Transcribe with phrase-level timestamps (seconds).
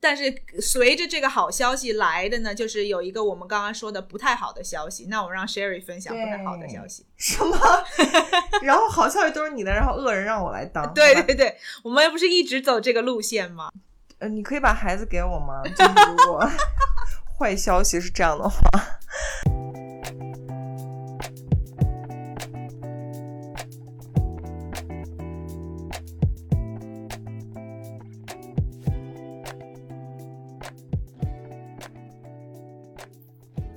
[0.00, 5.06] 但是随着这个好消息来的呢，就是有一个我们刚刚说的不太好的消息。
[5.10, 7.04] 那我让 Sherry 分享不太好的消息。
[7.16, 7.56] 什么？
[8.62, 10.92] 然后好消息都是你的，然后恶人让我来当。
[10.94, 13.70] 对对对，我们不是一直走这个路线吗？
[14.18, 15.62] 呃，你可以把孩子给我吗？
[15.76, 16.50] 就是如果
[17.38, 18.60] 坏消息是这样的话。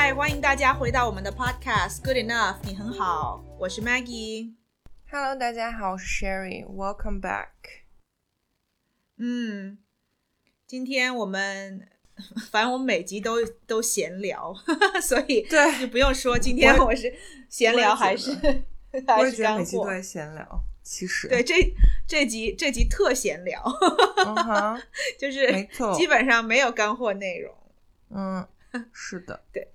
[0.00, 4.54] 嗨，欢迎大家回到我们的 Podcast Good Enough，你很好，我是 Maggie。
[5.10, 7.48] Hello，大家好，我是 Sherry，Welcome back。
[9.16, 9.78] 嗯，
[10.68, 11.88] 今天我们
[12.52, 14.54] 反正我们每集都都闲聊，
[15.02, 17.12] 所以对就不用说今天我是
[17.48, 19.84] 闲聊还是我 还是每集都。
[19.84, 21.74] 在闲聊，其实对，这
[22.06, 23.60] 这集这集特闲聊，
[25.18, 27.52] 就是基本上没有干货内容。
[28.10, 28.46] 嗯，
[28.92, 29.72] 是的，对。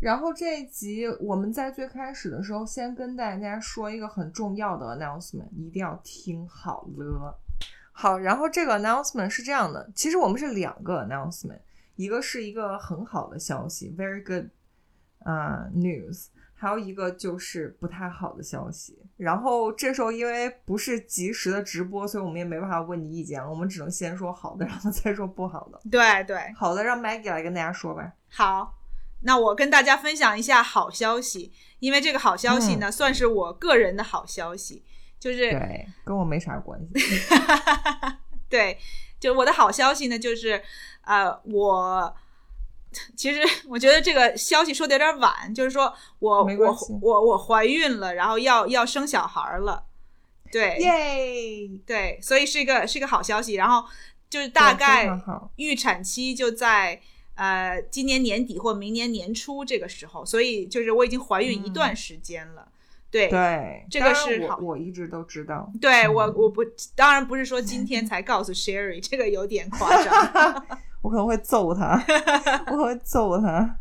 [0.00, 7.38] 然后这一集我们在最开始的时候，先跟大家说一个很重要的 announcement，一定要听好了。
[7.92, 11.58] 好，然后这个 announcement 是这样的，其实我们是两个 announcement，
[11.96, 14.46] 一个是一个很好的消息，very good
[15.24, 18.96] 啊、news，还有一个就是不太好的消息。
[19.16, 25.80] 然后这时候因为不是及时的直播，所以我们也没办法问你意见，我们只能先说好的，然后再说不好的。
[25.90, 28.12] 对对，好的，让 Maggie 来跟大家说吧。
[28.30, 28.77] 好，
[29.22, 34.84] 那我跟大家分享一下好消息，因为这个好消息呢，算是我个人的好消息，
[35.18, 36.88] 就是嗯对，跟我没啥关系。
[38.48, 38.78] 对，
[39.18, 40.62] 就我的好消息呢，就是
[41.02, 42.14] 呃，我
[43.16, 49.84] 其实我觉得这个消息说的有点晚，就是说我我我我怀孕了，然后要要生小孩了，
[50.52, 51.68] 对耶！
[51.84, 53.84] 对，所以是一个是一个好消息，然后
[54.30, 55.10] 就是大概
[55.56, 57.02] 预产期就在。
[57.38, 62.66] 呃，今年年底或明年年初这个时候，所以就是我已经怀孕一段时间了，
[63.12, 65.70] 对嗯对，这个是好我我一直都知道。
[65.80, 66.64] 对我我不
[66.96, 70.66] 当然不是说今天才告诉 Sherry，这个有点夸张。
[71.00, 72.04] 我可能会揍他，
[72.72, 73.78] 我会揍他。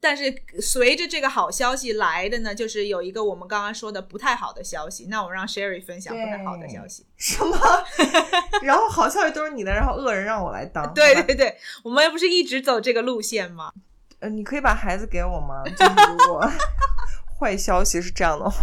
[0.00, 5.06] 但是随着这个好消息来的呢，就是有一个我们刚刚说的不太好的消息。
[5.08, 7.04] 那我让 Sherry 分享不太好的消息。
[7.16, 7.56] 什么？
[8.62, 10.92] 然后好消息都是你的，然后恶人让我来当。
[10.94, 13.72] 对对对，我们不是一直走这个路线吗？
[14.20, 15.62] 呃，你可以把孩子给我吗？
[15.64, 16.48] 就是如果
[17.38, 18.60] 坏消息是这样的话，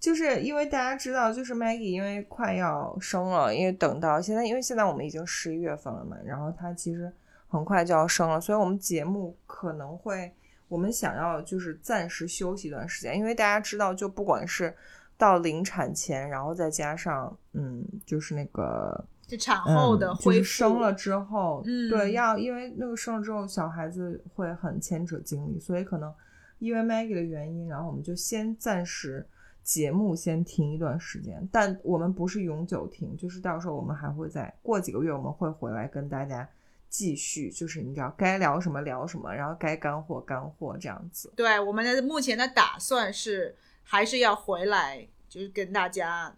[0.00, 7.12] 就是因为大家知道，就是 Maggie 因为快要生了，因为等到现在，因为现在我们已经十一月份了嘛，然后她其实
[7.48, 10.32] 很快就要生了，所以我们节目可能会，
[10.68, 14.72] 我们想要就是暂时休息一段时间，因为大家知道，就不管是
[15.16, 19.04] 到临产前，然后再加上嗯，就是那个。
[19.26, 20.32] 就产后的嗯、恢复。
[20.32, 26.10] 就是生了之后，嗯对，要因为那个生了之后，小孩子会很牵扯精力，所以可能
[26.58, 29.28] 因为 Maggie 的原因，然后我们就先暂时
[29.62, 36.48] 节目先停一段时间，但我们不是永久停，就是到时候我们还会再过几个月，我们会回来跟大家
[36.88, 41.32] 继续，就是你知道该聊什么聊什么，然后该干货干货这样子。
[41.36, 46.36] 对，我们的目前的打算是还是要回来，就是跟大家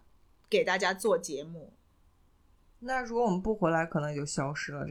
[0.49, 1.73] 给大家做节目。
[2.83, 4.83] 那如果我们不回来，可能也就消失了，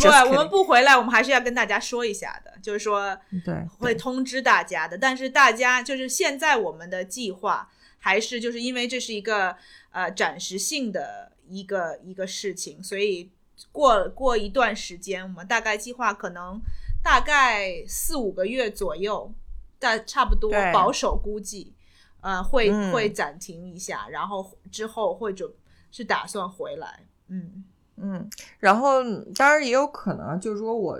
[0.00, 4.98] 这样不，我们不回来，我们还是要跟大家说一下的，就是说对会通知大家的。
[4.98, 9.56] 但是大家就是现在我们的计划还是就是因为这是一个
[9.92, 13.30] 呃暂时性的一个一个事情，所以
[13.72, 16.60] 过过一段时间，我们大概计划可能
[17.02, 19.32] 大概四五个月左右，
[19.78, 21.74] 大差不多保守估计，
[22.20, 25.50] 呃会、嗯会暂停一下，然后之后会准
[25.90, 27.64] 是打算回来，嗯。
[28.02, 28.26] 嗯，
[28.58, 29.04] 然后
[29.34, 30.98] 当然也有可能啊，就是说我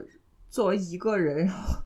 [0.51, 1.83] 作为一个人，然后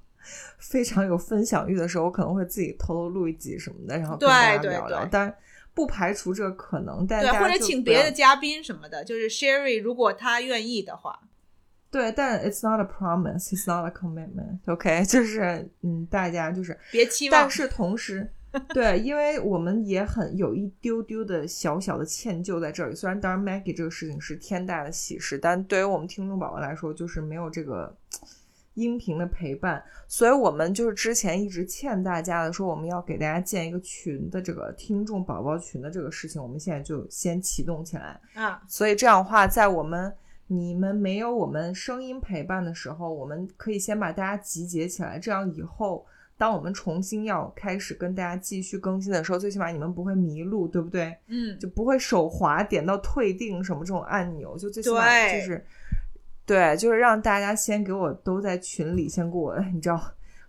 [0.58, 5.04] 非常有分享欲的时候，我可能会自己偷偷录一集什么的，然后跟对大家对聊聊。
[5.04, 5.32] 对当然
[5.74, 11.18] 不排除这个可能，但对，或者请别的嘉宾什么的，就是 Sherry，如果他愿意的话，
[11.90, 14.58] 对，但 it's not a promise, it's not a commitment.
[14.66, 17.40] OK， 就是嗯，大家就是，别期望。
[17.40, 18.32] 但是同时，
[18.72, 22.94] 对，因为我们也很有一丢丢的小小的歉疚在这里。
[22.94, 27.96] 虽然当然 Maggie 这个事情是天大的喜事，但对于我们听众宝宝来说，就是没有这个
[28.74, 38.20] 音频的陪伴，所以我们就是之前一直欠大家的，说我们要给大家建一个群的这个听众宝宝群的这个事情，我们现在就先启动起来。
[38.34, 40.12] 啊，所以这样的话，在我们
[40.46, 46.04] 你们没有我们声音陪伴的时候，我们可以先把大家集结起来，这样以后
[46.36, 51.16] 当我们重新要开始跟大家继续更新的时候，最起码你们不会迷路，对不对？
[51.28, 55.64] 嗯，就不会手滑点到退订什么这种按钮，就最起码就是
[56.46, 59.98] 对，就是让大家先给我都在群里先给我， 你知道，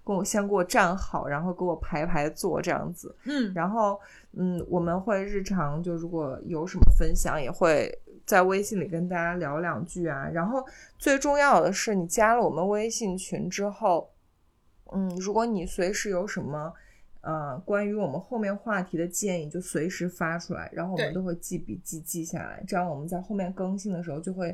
[0.03, 3.15] 跟我先给我站好，然后给我排排坐这样子。
[3.23, 3.97] 嗯，然后，
[4.33, 10.29] 嗯，我们会日常就如果有什么分享，也会在微信里跟大家聊两句啊。
[10.33, 10.61] 然后
[10.99, 14.11] 最重要的是，你加了我们微信群之后，
[14.91, 16.73] 嗯，如果你随时有什么
[17.21, 24.53] 呃关于我们后面话题的建议，就随时发出来，然后我们都会记笔记记下来，这样我们在后面更新的时候就会。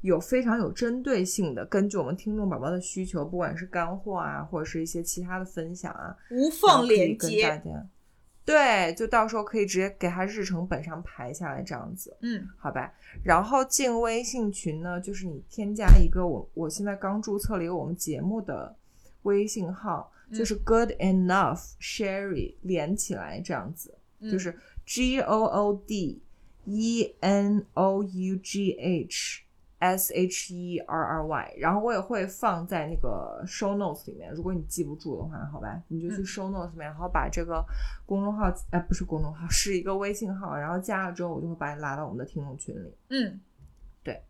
[0.00, 7.86] 有非常有针对性的，根据我们听众宝宝的需求，不管是干货啊，或者是一些其他的分享啊，无缝连接，家。
[8.44, 12.90] 对，就到时候可以直接给它日程本上排下来，这样子，嗯好吧？
[13.22, 18.74] 然后进微信群呢，就是你添加一个我我现在刚注册了一个我们节目的
[19.24, 26.22] 微信号，嗯就是 Good Enough Sherry 连起来这样子，嗯就是 G O O D
[26.64, 29.42] E N O U G H
[29.78, 37.64] S H E R R Y，然后我也会放在那个 show notes 里面，如果你记不住的话，好吧，你就去嗯 show notes 里面，然后把这个
[38.04, 42.92] 公众号，哎，不是公众号，是一个微信号，然后加了之后，我就会把你拉到我们的听众群里。
[43.10, 43.40] 嗯，
[44.02, 44.20] 对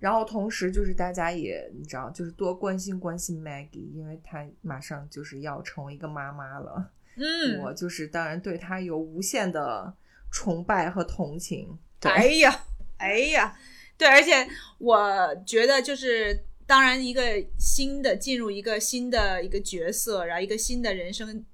[0.00, 6.90] 然后同时就是大家也你知道，就是多关心关心 Maggie，因为她马上就是要成为一个妈妈了。
[7.16, 9.92] 嗯，我就是当然对她有无限的
[10.30, 11.76] 崇拜和同情。
[11.98, 12.60] 对，哎呀，
[12.98, 13.56] 哎呀，
[13.98, 14.48] 对，而且
[14.78, 17.22] 我觉得就是，当然一个
[17.58, 21.44] 新的进入一个新的一个角色，然后一个新的人生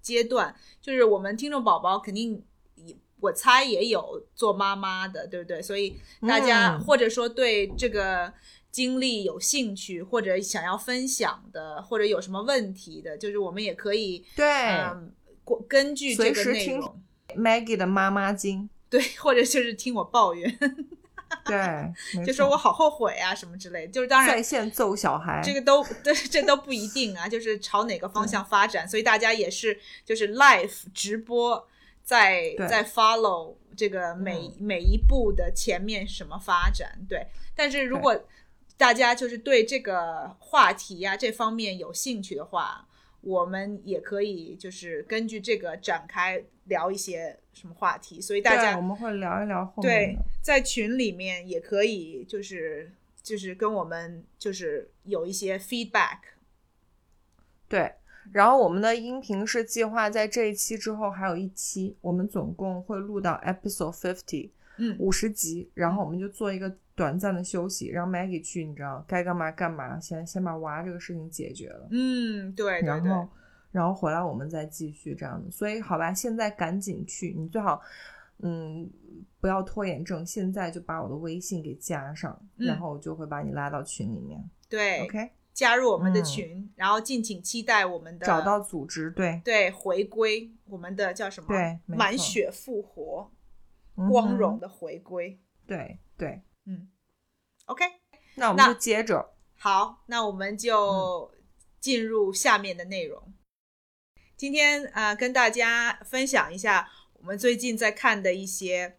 [0.00, 2.42] 阶段，就是我们听众宝宝肯定
[2.76, 5.60] 也，我猜也有做妈妈的，对不对？
[5.60, 8.32] 所以大家、嗯或者说对这个。
[8.70, 15.10] 经历有兴趣或者想要分享的，或者有什么问题的，就是我们也可以，对、嗯，
[15.42, 17.02] 过根据这个随时听内容
[17.36, 20.58] ，Maggie 的妈妈经，对，或者就是听我抱怨，
[21.44, 23.92] 对，就说我好后悔啊什么之类的。
[23.92, 31.68] 就是当然在线揍小孩，这个都对，这都不一定啊，就是朝哪个方向发展，所以大家也是就是 live 直播
[32.02, 32.66] 在对。
[32.68, 37.26] 在 follow 这个每、每一步的前面什么发展，对。
[37.54, 38.18] 但是如果
[38.76, 42.86] 大家就是对这个话题呀、这方面有兴趣的话，
[43.20, 52.92] 我们也可以就是根据这个展开聊一些什么话题，所以大家我们会聊一聊后面对。，在群里面也可以，就是
[53.22, 56.18] 就是跟我们就是有一些 feedback。
[57.68, 57.92] 对，
[58.32, 73.28] 然后我们的音频是计划在这一期之后还有一期，我们总共会录到 episode fifty 嗯五十集，然后我们就做一个短暂的休息，让 Maggie 去，你知道该干嘛干嘛，先先把娃这个事情解决了，嗯，对对对然后，
[73.70, 75.48] 然后回来我们再继续这样的。
[75.48, 77.80] 所以好吧，现在赶紧去，你最好
[78.38, 78.90] 嗯
[79.40, 84.50] 不要拖延症，现在就把我的微信给加上，嗯然后我就会把你拉到群里面。
[84.68, 91.46] 对 OK，加入我们的嗯群，然后敬请期待我们的找到组织，对，对回归，我们的叫什么？
[91.46, 93.30] 对满血复活，
[93.96, 95.38] 嗯光荣的回归。
[95.64, 96.42] 对对。
[97.68, 97.84] 嗯，OK，
[98.36, 101.30] 那我们就接着，好，那我们就
[101.80, 103.32] 进入下面的内容。
[104.36, 108.96] 今天呃，跟大家分享一下我们最近在看的一些，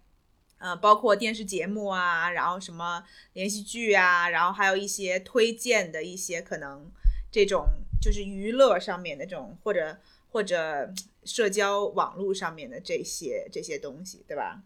[0.57, 6.91] 呃，包括电视节目啊，然后什么连续剧啊，然后还有一些推荐的一些可能
[7.31, 7.65] 这种
[8.01, 9.97] 就是娱乐上面的这种，或者
[10.29, 14.61] 或者社交网络上面的这些这些东西，对吧？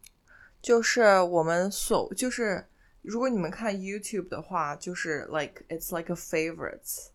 [0.59, 2.65] 就是我们所就是，
[3.03, 7.09] 如果你们看 YouTube 的话，就是 like it's like a favorites，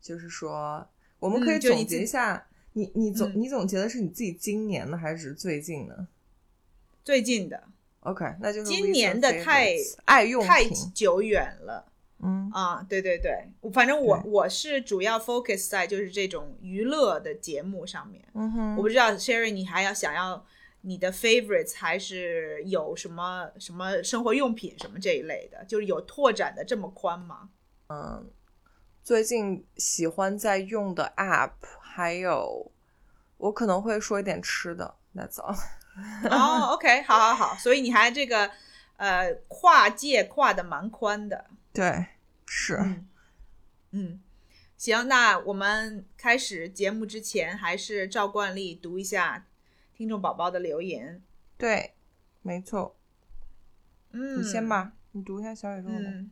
[0.00, 6.06] 就是说我们可以总结一下，你你总、嗯你总结的是你自己今年的还是最近的
[7.04, 7.62] 最近的
[8.00, 9.74] ？OK，那就是今年的太
[10.06, 11.86] 爱用太，久远了。
[12.24, 18.24] 嗯啊，对对对，反正我我是主要 focus 在就是这种娱乐的节目上面。
[18.34, 20.46] 嗯哼，我不知道 Sherry，你还要想要
[20.82, 27.48] 你的 favorites 还是有什么什么生活用品什么这一类的，就是有拓展的这么宽吗？
[27.88, 28.30] 嗯
[29.02, 32.70] 最近喜欢在用的 App，还有
[33.36, 35.58] 我可能会说一点吃的，That's all。
[36.30, 38.50] 哦，OK，好好好，所以你还这个
[38.96, 42.06] 呃跨界跨的蛮宽的，对，
[42.46, 43.08] 是，嗯
[43.90, 44.20] 嗯，
[44.78, 49.46] 行，那我们开始节目之前，还是照惯例读一下
[50.02, 51.22] 听众宝宝的留言。
[51.56, 51.92] 对，
[52.42, 52.96] 没错，
[54.10, 55.94] 嗯，你先吧，你读一下小宇宙吧。
[55.96, 56.28] 嗯，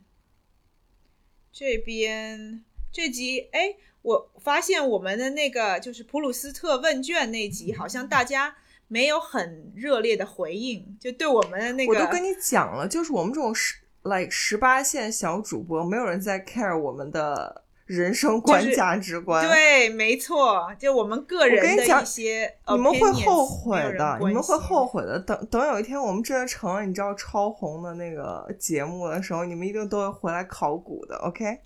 [1.53, 8.57] 这边这集，哎，我发现我们的那个就是普鲁斯特问卷那集，好像大家
[8.89, 19.45] 没有很热烈的回应，就对我们的那个，我都跟你讲了，就是我们这种十 like 十八线小主播，没有人在 care 我们的人生观、价值观。
[19.47, 25.19] 对，没错，就我们个人的跟你讲一些你们会后悔的，你们会后悔的。
[25.19, 31.15] 等等，有一天我们真的成了你知道超红的那个节目的时候，你们一定都会回来考古的。
[31.17, 31.59] OK？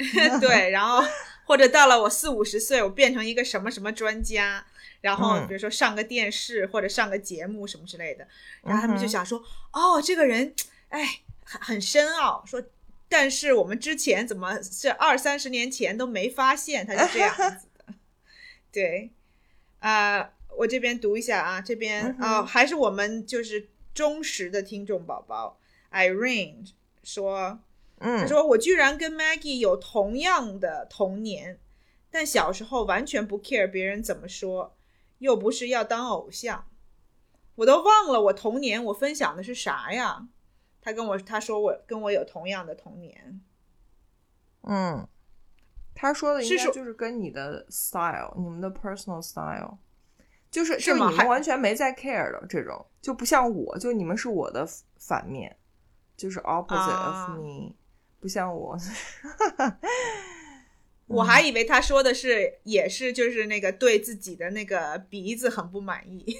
[0.40, 1.02] 对，然后
[1.44, 4.64] 或者到了我四五十岁，我变成一个什么什么专家，
[5.02, 8.26] 然后嗯比如说上个电视或者上个节目什么之类的，
[8.62, 9.38] 然后他们就想说，
[9.72, 10.54] 哦，这个人，
[10.88, 11.06] 哎，
[11.44, 12.62] 很很深奥，说，
[13.10, 17.94] 但是我们之前怎么是二三十年前都没发现他是这样子的，
[18.72, 19.10] 对，
[19.80, 25.58] 啊、我这边读一下啊，这边啊、还是我们就是忠实的听众宝宝
[25.90, 26.70] Irene
[27.04, 27.60] 说。
[28.02, 31.58] 他嗯，说：“我居然跟 Maggie 有同样的童年，
[32.10, 34.74] 但小时候完全不 care 别人怎么说，
[35.18, 36.64] 又不是要当偶像，
[37.56, 40.28] 我都忘了我童年我分享的是啥呀？”
[40.80, 43.40] 他跟我他说我跟我有同样的童年，
[44.62, 45.06] 嗯，
[45.94, 49.78] 他说的应该就是跟你的 style，你们的 personal style，
[50.50, 54.66] 就是是吗还就是你们完全没在 care 的这种，就不像我，就你们是我的
[54.98, 55.56] 反面，
[56.16, 57.26] 就是 opposite 啊。
[57.28, 57.74] of me，、
[58.18, 58.76] 不像我。
[61.06, 66.36] 我还以为他说的是也是就是那个对自己的那个鼻子很不满意，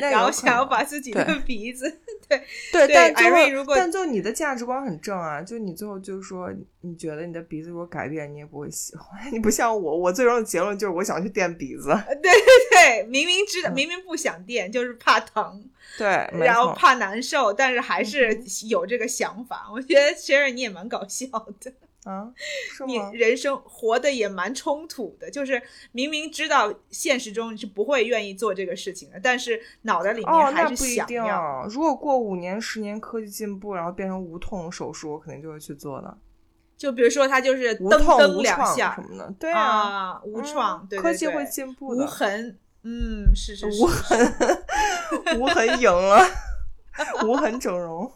[0.00, 2.38] 那 然后有可能想要把自己的鼻子对
[2.86, 9.20] 对，但最 Irene 后如果但最后你的价值观很正啊，就你最后就是说，你觉得你的鼻子如果改变，你也不会喜欢。
[9.32, 11.88] 你不像我，我最终的结论就是我想去垫鼻子。
[12.06, 12.32] 对对
[12.70, 15.64] 对，明明知道明明不想垫，就是怕疼。
[15.96, 16.06] 对，
[16.38, 19.68] 然后怕难受，但是还是有这个想法。
[19.72, 21.26] 我觉得 Sherry 你也蛮搞笑
[21.60, 21.72] 的，
[22.04, 22.32] 啊，
[22.86, 22.96] 你？
[23.12, 25.60] 人生活的也蛮冲突的，就是
[25.92, 31.66] 明明知道现实中你是不会愿意做这个事情的，但是脑袋里哦，面还是那不一定想要。。
[31.68, 36.16] 如果过五年、十年科技进步，然后变成无痛手术，我肯定就会去做的。
[36.76, 42.06] 就比如说他就是无痛无创两下什么的，对啊，啊，无创，嗯对对科技会进步无。
[42.06, 44.34] 痕，嗯，是是是无痕，
[45.36, 46.24] 无痕赢了，
[47.24, 48.10] 无痕整容，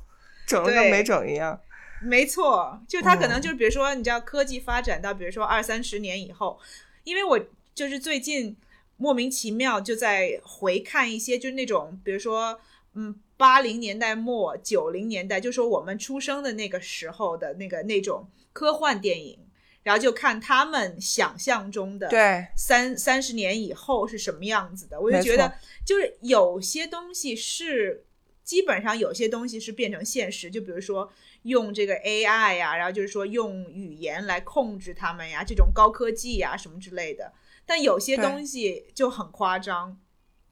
[0.46, 1.58] 整了跟没整一样。
[2.04, 6.59] 没错，就他可能嗯就是比如说，你知道科技发展到比如说二三十年以后，
[7.04, 7.38] 因为我
[7.75, 8.56] 就是最近
[8.97, 12.61] 莫名其妙就在回看一些就是那种比如说
[12.94, 19.38] 嗯八零年代末九零年代，就说我们出生的那个时候的那个那种科幻电影，
[19.82, 25.52] 然后就看他们想象中的对，三三十年以后是什么样子的，我就觉得
[25.85, 28.04] 就是有些东西是
[28.44, 31.11] 基本上有些东西是变成现实，就比如说
[31.42, 37.32] 用这个 AI 呀、然后就是说用语言来控制他们呀，这种高科技呀什么之类的。
[37.64, 39.99] 但有些东西就很夸张，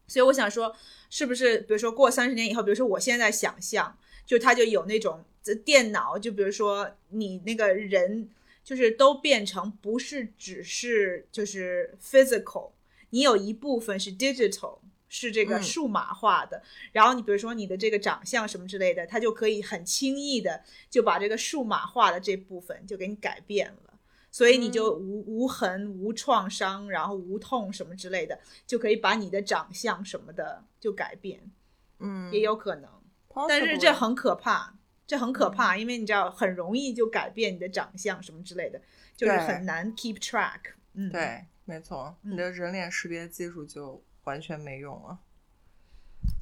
[0.06, 0.74] 所以我想说，
[1.08, 8.28] 是不是比如说过三十年以后，比如说我现在想象，就它就有那种这电脑，就比如说你那个人，
[8.62, 12.70] 就是都变成不是只是就是 physical，
[13.10, 14.78] 你有一部分是 digital，
[15.10, 16.62] 是这个嗯数码化的，
[16.92, 23.98] 然后你比如说你的这个长相什么之类的，它就可以很轻易的就把这个数码化的这部分就给你改变了。
[24.32, 31.50] 所以你就无无痕、无创伤，然后无痛什么之类的，就可以把你的长相什么的就改变，
[31.98, 32.88] 嗯，也有可能。
[33.48, 38.80] 但是这很可怕，这很可嗯怕，因为你知道很容易就改变你的长相什么之类的，
[39.16, 40.60] 就是很难 keep track。
[40.94, 41.10] 嗯，。
[41.10, 45.18] 对，没错，嗯你的人脸识别技术就完全没用啊。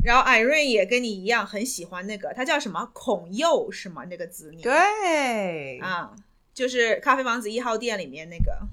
[0.04, 4.04] 然后艾瑞也跟你一样很喜欢那个，他叫什么孔佑是吗？
[4.04, 6.14] 那个子女对啊，
[6.52, 8.68] 就是咖啡王子一号店里面那个。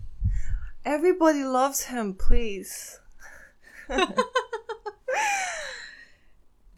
[0.83, 2.99] ，Everybody loves him, please。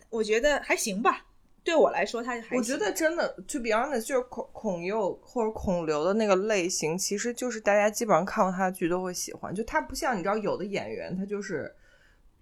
[0.09, 1.25] 我觉得还行吧，
[1.63, 2.57] 对我来说他还行。
[2.57, 9.53] 我觉得真的，to be honest，就是孔孔佑或者孔刘的那个类型，其实就是大家基本上看过他的剧都会喜欢。
[9.53, 11.75] 就他不像你知道有的演员，他就是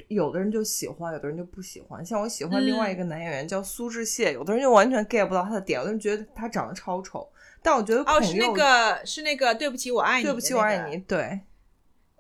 [0.07, 2.05] 有的人就喜欢，有的人就不喜欢。
[2.05, 7.27] 像我喜欢另外一个男演员叫苏志燮，有的人就完全 get 不到他的点，有的人觉得他长得超丑。
[7.63, 10.97] 但我觉得孔哦，是那个是那个，对不起，我爱你、对不起，我爱你，。
[10.99, 11.39] 对，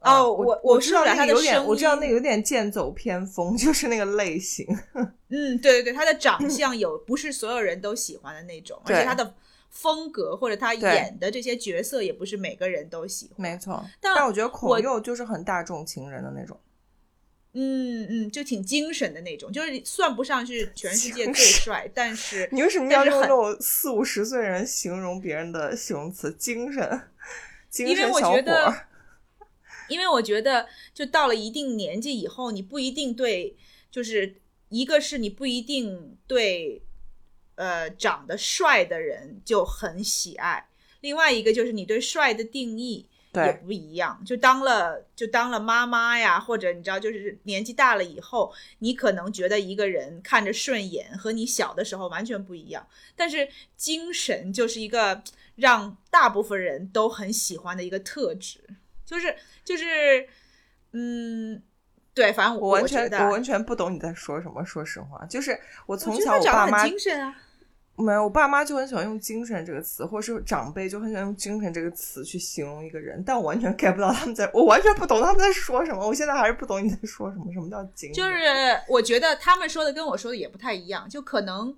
[0.01, 4.65] 哦，我我知道他有点，我知道那个有点剑走偏锋， 就是那个类型。
[5.29, 9.35] 嗯，对对对，他的长相有不是所有人都喜欢的那种，而且他的
[9.69, 13.35] 风格或者他演的这些角色也不是每个人都喜欢。
[13.37, 16.59] 没错，但但我觉得孔我佑就是很大众情人的那种。
[17.57, 26.31] 嗯嗯，就挺精神的那种，就是算不上是全世界最帅，但是 你为什么要用那种四五十岁人形容别人的形容词？
[26.33, 27.01] 精神，
[27.69, 28.87] 精神小伙我觉得儿。
[29.87, 33.55] 因为我觉得，就到了一定年纪以后，你不一定对，
[33.89, 34.35] 就是
[34.69, 36.81] 一个是你不一定对，
[37.55, 40.67] 呃，长得帅的人就很喜爱，
[41.01, 44.21] 另外一个就是你对帅的定义也对不一样。
[44.25, 52.87] 就当了就当了妈妈呀，或者你知道，就是年纪大了以后，你可能觉得一个人看着顺眼，和你小的时候完全不一样。
[53.15, 55.21] 但是精神就是一个
[55.55, 58.59] 让大部分人都很喜欢的一个特质。
[59.05, 60.27] 就是就是，
[60.93, 61.61] 嗯，
[62.15, 64.65] 对，反正我完全我完全不懂你在说什么。
[64.65, 65.51] 说实话，就是
[65.85, 67.35] 我我从小我爸妈很精神啊，
[67.97, 76.05] 没有，我爸妈就很喜欢用“精神”这个词，或者是长辈就很喜欢用“精神”这个词去形容一个人，但我完全 get 不到他们在，我完全不懂他们在说什么。
[76.05, 78.15] 我现在还是不懂你在说什么，什么叫精神？
[78.15, 78.35] 就是
[78.89, 81.73] 我觉得他们说的跟我说的也不太一样，就可能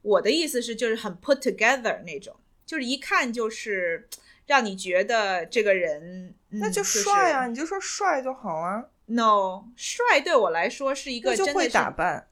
[0.00, 2.34] 我的意思是就是很 put together 那种，
[2.64, 4.08] 就是一看就是
[4.46, 12.27] 让你觉得这个人、嗯、那就就是帅啊，你就说帅就好啊，No，帅对我来说是一个真的是打扮。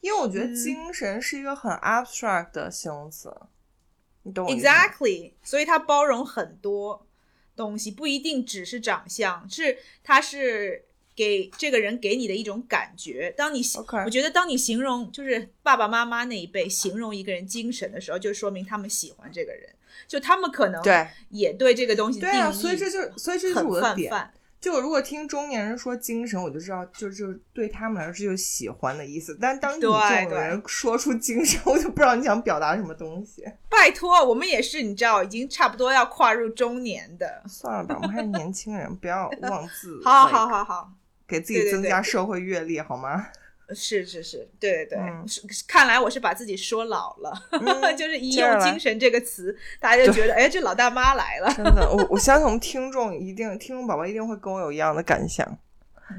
[0.00, 0.54] 因为我觉得嗯。
[0.54, 3.34] 精神是一个很 abstract 的形容词，
[4.22, 7.06] 你懂吗？Exactly，所以它包容很多
[7.54, 10.84] 东西，不一定只是长相，是它是
[11.14, 13.32] 给这个人给你的一种感觉。
[13.36, 13.62] 当你
[14.04, 19.74] 我觉得当你形容就是爸爸妈妈那一辈形容一个人精神的时候，就说明他们喜欢这个人，
[20.06, 21.06] 就他们可能对。
[21.30, 24.12] 也对这个东西定义对啊，所以这就所以这就是很我的点。
[24.66, 29.38] 就我如果听中年人说精神，我就知道，就就对他们来说这就是喜欢的意思。
[29.40, 30.00] 但当你这种
[30.32, 33.44] 人说出精神，我就不知道你想表达什么东西。
[33.68, 37.44] 拜托，我们也是，你知道，已经差不多要跨入中年的。
[37.46, 40.90] 算了吧，我们还是年轻人，不要妄自好 like，好好好，
[41.28, 43.28] 给自己增加社会阅历，好吗？
[43.74, 51.52] 是是是，对对对，嗯是看来我是把自己说老了，嗯 就是一接着来用精神这个词，大家就觉得，哎，这老大妈来了。
[51.54, 55.58] 真的，我我相信我们听众一定，听众宝宝一定会跟我有一样的感想。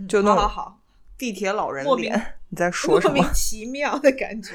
[0.10, 0.82] 就那种好
[1.18, 3.34] 地铁老人脸，你在说什么莫名？
[3.34, 4.54] 其妙的感觉。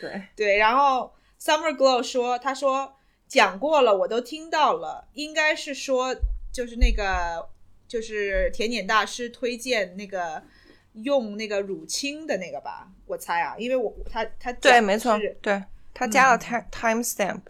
[0.00, 2.94] 对，对，然后 Summer Glow 说，他说
[3.26, 6.14] 讲过了，我都听到了，应该是说
[6.52, 7.48] 就是那个
[7.88, 10.42] 就是甜点大师推荐那个
[10.94, 17.40] 用那个乳清的那个吧，我猜啊，因为我他他对，没错，对他加了嗯 time time stamp。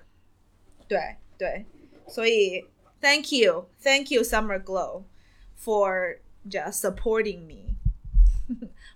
[0.89, 1.65] 对对，
[2.09, 2.65] 所以
[3.01, 5.05] Thank you, Thank you, Summer Glow
[5.63, 7.75] for just supporting me。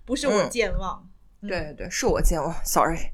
[0.05, 1.07] 不是我嗯健忘，
[1.43, 3.11] 对对对，是我健忘，sorry。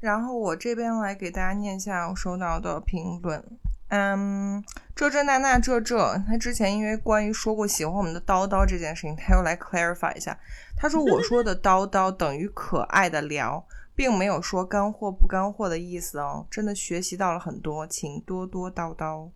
[0.00, 3.59] 然后我这边来给大家念一下我收到的评论。
[3.90, 10.38] 嗯，这这那那这这，他之前因为关于说过喜欢我们的叨叨这件事情，他又来 clarify 一下。
[10.76, 16.46] 他说我说的叨叨等于可爱的聊，并没有说干货不干货的意思哦。
[16.48, 19.28] 真的学习到了很多，请多多叨叨。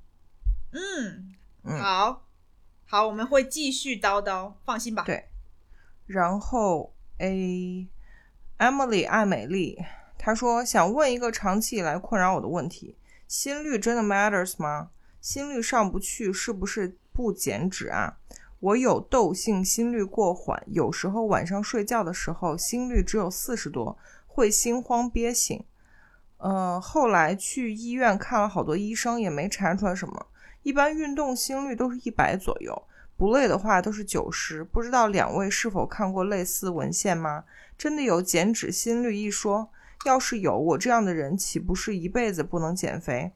[0.73, 2.23] 嗯，嗯好，
[2.87, 5.03] 好，我们会继续叨叨，放心吧。
[5.05, 5.25] 对
[6.07, 7.89] 然后 A
[8.59, 9.83] Emily 爱美丽，
[10.17, 14.91] 她说想问一个长期以来困扰我的问题：心率真的 matters 吗？
[15.21, 18.19] 心率上不去是不是不减脂啊？
[18.61, 25.63] 我有窦性心率过缓，有时候晚上睡觉的时候心率只有四十多，会心慌憋醒。
[26.39, 30.27] 呃，后来去医院看了好多医生，也没查出来什么。
[30.63, 32.83] 一般运动心率都是一百左右，
[33.17, 34.65] 不累的话都是九十。
[34.65, 37.45] 不知道两位是否看过类似文献吗？
[37.77, 39.71] 真的有减脂心率一说？
[40.05, 43.33] 要是有，我这样的人岂不是一辈子不能减肥？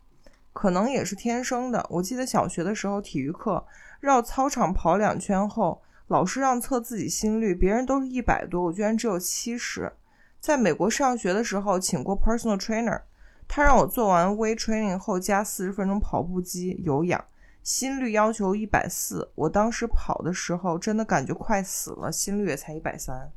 [0.53, 1.87] 可能也是天生的。
[1.89, 3.65] 我记得小学的时候，体育课
[4.01, 9.93] 绕操场跑两圈后，老师让测自己心率，别人都是一百多，我居然只有七十。
[10.41, 13.01] 在美国上学的时候，请过 personal trainer，
[13.47, 17.25] 他让我做完 weight training 后加四十分钟跑步机有氧，
[17.63, 19.31] 心率要求一百四。
[19.35, 23.31] 我当时跑的时候真的感觉快死了，心率也才一百三。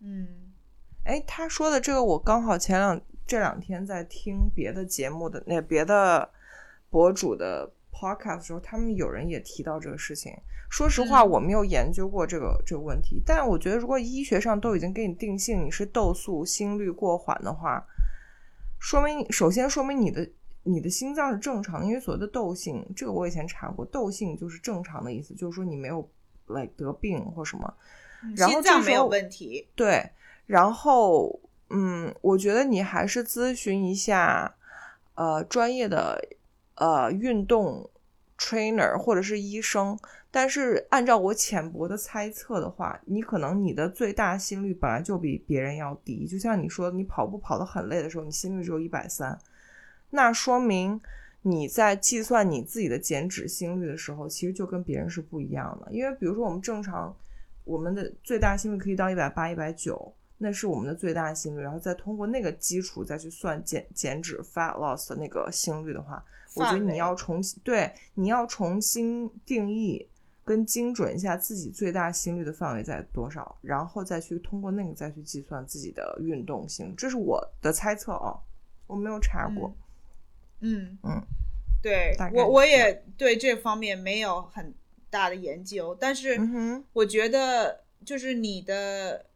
[0.00, 0.26] 嗯
[1.08, 6.28] 哎，他说的这个，我刚好前两这两天在听别的节目的那别的
[6.90, 10.30] 博主的 podcast 的时候，他们有人也提到这个事情。
[10.68, 17.82] 说实话，嗯我没有研究过这个这个问题，但我觉得如果医学上都已经给你定性你是窦素心率过缓的话，
[18.78, 20.30] 说明首先说明你的
[20.64, 26.06] 你的心脏是正常的，因为所谓的窦性，这个我以前查过，窦性就是正常的意思，就是说你没有
[26.48, 27.74] 来得病或什么。
[28.36, 29.66] 然后心脏没有问题。
[29.74, 30.10] 对，
[30.48, 34.52] 然后嗯，我觉得你还是咨询一下
[35.14, 36.18] 呃专业的
[36.76, 37.88] 呃运动
[38.38, 39.96] trainer 或者是医生。
[40.30, 49.38] 但是按照我浅薄的猜测的话，你可能你的最大心率本来就比别人要低，就像你说，你跑步跑得很累的时候，你心率只有一百三，
[50.10, 51.00] 那说明
[51.40, 55.90] 你在计算你自己的减脂心率的时候，其实就跟别人是不一样的。
[55.90, 57.14] 因为比如说我们正常，
[57.64, 66.24] 我们的最大心率可以到一百八、一百九，那是我们的最大心率，然后再通过那个基础再去算减减脂 fat loss 的那个心率的话，
[66.54, 70.08] 我觉得你要重新对你要重新定义。
[70.44, 78.40] 跟精准一下自己最大心率的范围在多少，然后再去通过那个再去计算自己的运动性，这是我的猜测哦，
[78.86, 79.70] 我没有查过。
[80.60, 81.22] 嗯嗯，
[81.82, 84.72] 对我我也对这方面没有很
[85.10, 86.40] 大的研究，但是
[86.94, 89.26] 我觉得就是你的，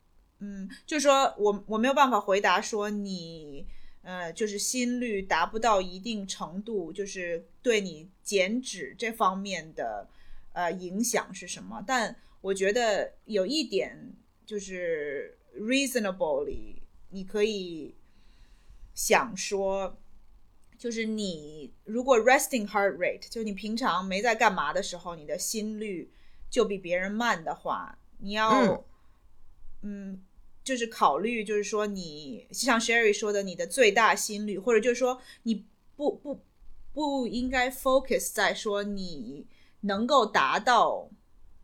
[0.42, 3.66] 嗯，就是说我我没有办法回答说你。
[4.04, 10.08] 呃，就是心率达不到一定程度，就是对你减脂这方面的
[10.54, 11.84] 呃影响是什么？
[11.86, 14.12] 但我觉得有一点
[14.44, 16.78] 就是 reasonably，
[17.10, 17.94] 你可以
[18.92, 19.96] 想说，
[20.76, 26.10] 就是你如果 resting heart rate，就你平常没在干嘛的时候，你的心率
[26.50, 28.84] 就比别人慢的话，你要
[29.82, 30.20] 嗯
[30.64, 35.64] 就是考虑，就是说你像 Sherry 说的，你的最大心率，或者就是说你
[35.96, 36.40] 不不
[36.92, 39.46] 不应该 focus 在说你
[39.80, 41.10] 能够达到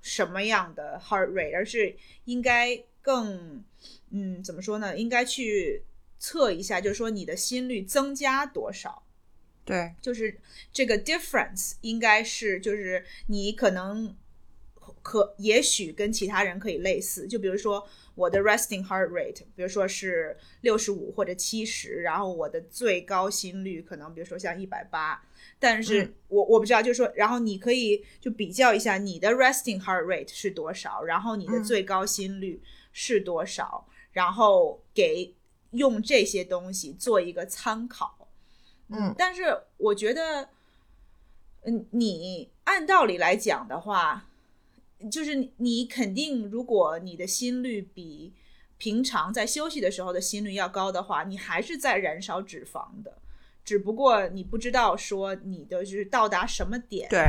[0.01, 3.63] 什么样的 heart rate，而是应该更
[4.11, 4.97] 嗯怎么说呢？
[4.97, 5.83] 应该去
[6.19, 9.05] 测一下，就是说你的心率增加多少。
[9.65, 10.41] 对，就是
[10.73, 14.17] 这个 difference 应该是就是你可能
[15.03, 25.23] 可也许跟其他人可以类似，就比如说我的 resting heart rate，比如说是六十五或者七十，然后我的最高心率可能比如说像一百八，
[25.59, 26.15] 但是嗯。
[26.29, 31.65] 我我不知道，就是说，然后你可以就比较一下你的 resting heart rate 是多少，然后你的嗯。
[31.65, 35.35] 最高心率是多少，然后给
[35.71, 38.29] 用这些东西做一个参考。
[38.89, 39.15] 嗯。
[39.17, 40.51] 但是我觉得，
[41.63, 44.29] 嗯，你按道理来讲的话，
[45.11, 48.35] 就是你你肯定，如果你的心率比
[48.79, 53.19] 平常在休息的时候的心率要高的话，你还是在燃烧脂肪的，
[53.65, 57.21] 只不过你不知道说你的就是到达什么点，对，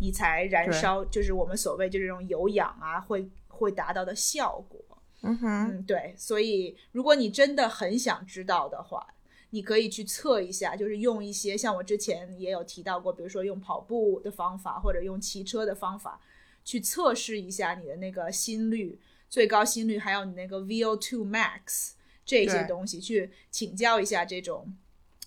[0.00, 4.80] 你才燃烧，就是我们所谓就这种有氧啊，会会达到的效果。
[5.22, 9.14] 嗯哼，嗯，对，所以如果你真的很想知道的话，
[9.50, 16.20] 你可以去测一下，就是用一些像我之前也有提到过，比如说用跑步的方法或者用骑车的方法
[16.66, 18.98] 去测试一下你的那个心率、
[19.30, 21.92] 最高心率，还有你那个 VO2 max
[22.24, 24.76] 这些东西，去请教一下这种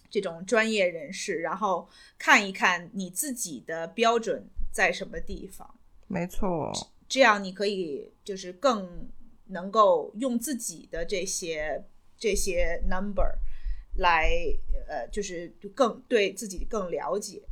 [0.10, 5.80] 这种专业人士，然后看一看你自己的标准在什么地方。
[6.08, 6.72] 没错，
[7.08, 9.10] 这样你可以就是更
[9.46, 11.86] 能够用自己的这些
[12.18, 13.40] 这些 number
[13.96, 14.30] 来
[14.90, 17.44] 呃，就是就更对自己更了解，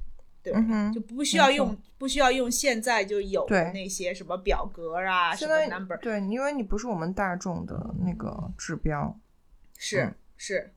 [0.51, 9.17] 对，嗯哼就不需要用不需要用现在就有的那些什么表格啊，什么 number，对，因为你不是我们大众的那个指标
[9.77, 10.73] 是、嗯是，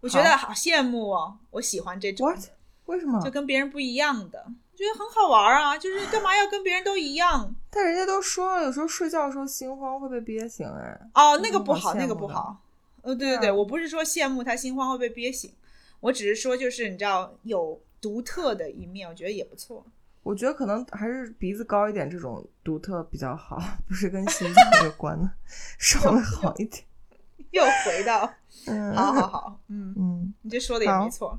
[0.00, 2.40] 我觉得好羡慕哦，我喜欢这种，what？
[2.86, 3.30] 为什么就？
[3.30, 4.44] 跟别人不一样的，
[4.74, 7.54] 觉得很好玩啊，就是干嘛要跟别人都一样？
[7.70, 12.60] 但人家都说了，有时候睡觉的时候心慌会被憋醒，哎，哦，那个嗯不好，那个不好。
[13.02, 15.52] 呃，对对对，我不是说羡慕他心慌会被憋醒，
[16.00, 19.86] 我只是说就是你知道有独特的一面，我觉得也不错。
[20.22, 25.30] 我觉得可能还是鼻子高一点这种独特比较好，不是跟形象有关的，
[25.78, 26.84] 稍微好一点。
[27.52, 28.32] 又回到，
[28.66, 31.38] 嗯，好好好，嗯，嗯，你这说的也没错。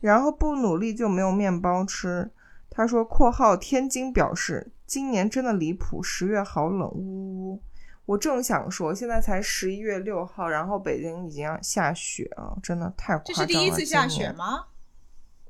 [0.00, 2.30] 然后不努力就没有面包吃。
[2.70, 7.62] 他说（括号天津表示今年真的离谱，十月好冷，呜呜呜）。
[8.04, 13.48] 我正想说，现在才十一月六号，然后北京已经要下雪了，真的太夸这张了。
[13.48, 14.08] 是第一次下？
[14.08, 14.66] 雪吗？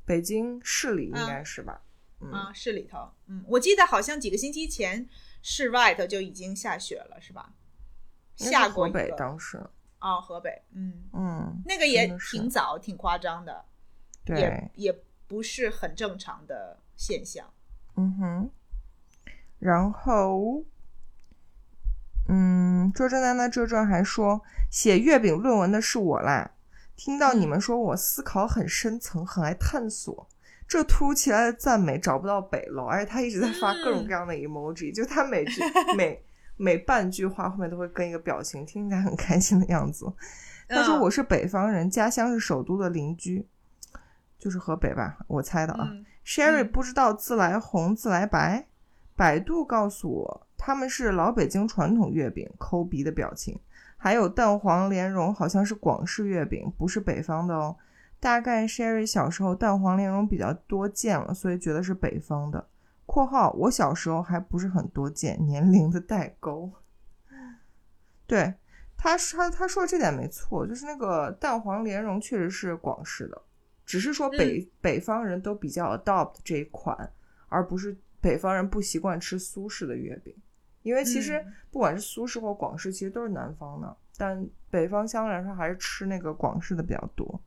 [0.04, 1.80] 北京市里应该是吧？
[2.20, 5.08] 嗯，啊，市里头，嗯，我记得好像几个星期前
[5.42, 7.52] 市外头就已经下雪了，是吧？
[8.36, 9.58] 下过河北当时，
[10.00, 13.64] 哦，河北，嗯，嗯，那个也挺早，挺夸张的，
[14.24, 14.40] 对。
[14.40, 17.52] 也，也不是很正常的现象。
[17.96, 18.50] 嗯哼，
[19.58, 20.64] 然后，
[22.28, 26.52] 嗯，周震南的周震还说，写月饼论文的是我啦。
[26.96, 30.28] 听到你们说我思考很深层，很爱探索，
[30.68, 35.60] 这突如其来的赞美找不到北楼，而且他一直在发各种各样的 emoji，、就他每句
[35.96, 36.24] 每
[36.56, 40.06] 每半句话后面都会跟一个表情，听起来很开心的样子。
[40.68, 43.46] 他说嗯我是北方人，家乡是首都的邻居，
[44.38, 45.88] 就是河北吧，我猜的啊。
[45.90, 48.66] 嗯 Sherry 嗯不知道自来红自来白，
[49.14, 53.60] 百度告诉我他们是老北京传统月饼，抠鼻的表情。
[54.04, 57.74] 还有蛋黄莲蓉好像是广式月饼，不是北方的哦。
[58.20, 62.68] 大概 Sherry 小时候蛋黄莲蓉比较多见了，所以觉得是北方的。
[63.06, 66.70] （括号我小时候还不是很多见，年龄的代沟。
[68.28, 68.52] ）对
[68.94, 73.40] 他说他他说的这点没错，就是那个蛋黄莲蓉确实是广式的，
[73.86, 77.10] 只是说北、北方人都比较 adopt 这一款，
[77.48, 80.36] 而不是北方人不习惯吃苏式的月饼。
[80.84, 87.40] 因为其实嗯不管是苏式或广式，其实都是南方的，但北方相对来说还是吃那个广式的比较多。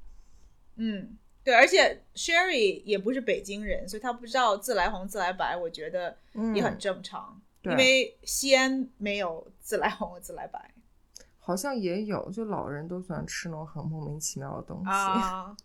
[0.76, 10.74] 嗯，对，而且 Sherry 也不是北京人，所以他不知道自来红自来白，我觉得嗯，也很正常，对因为西安没有自来红和自来白
[11.40, 14.90] 好像也有，就老人都喜欢吃那种很莫名其妙的东西。
[14.90, 15.56] 啊。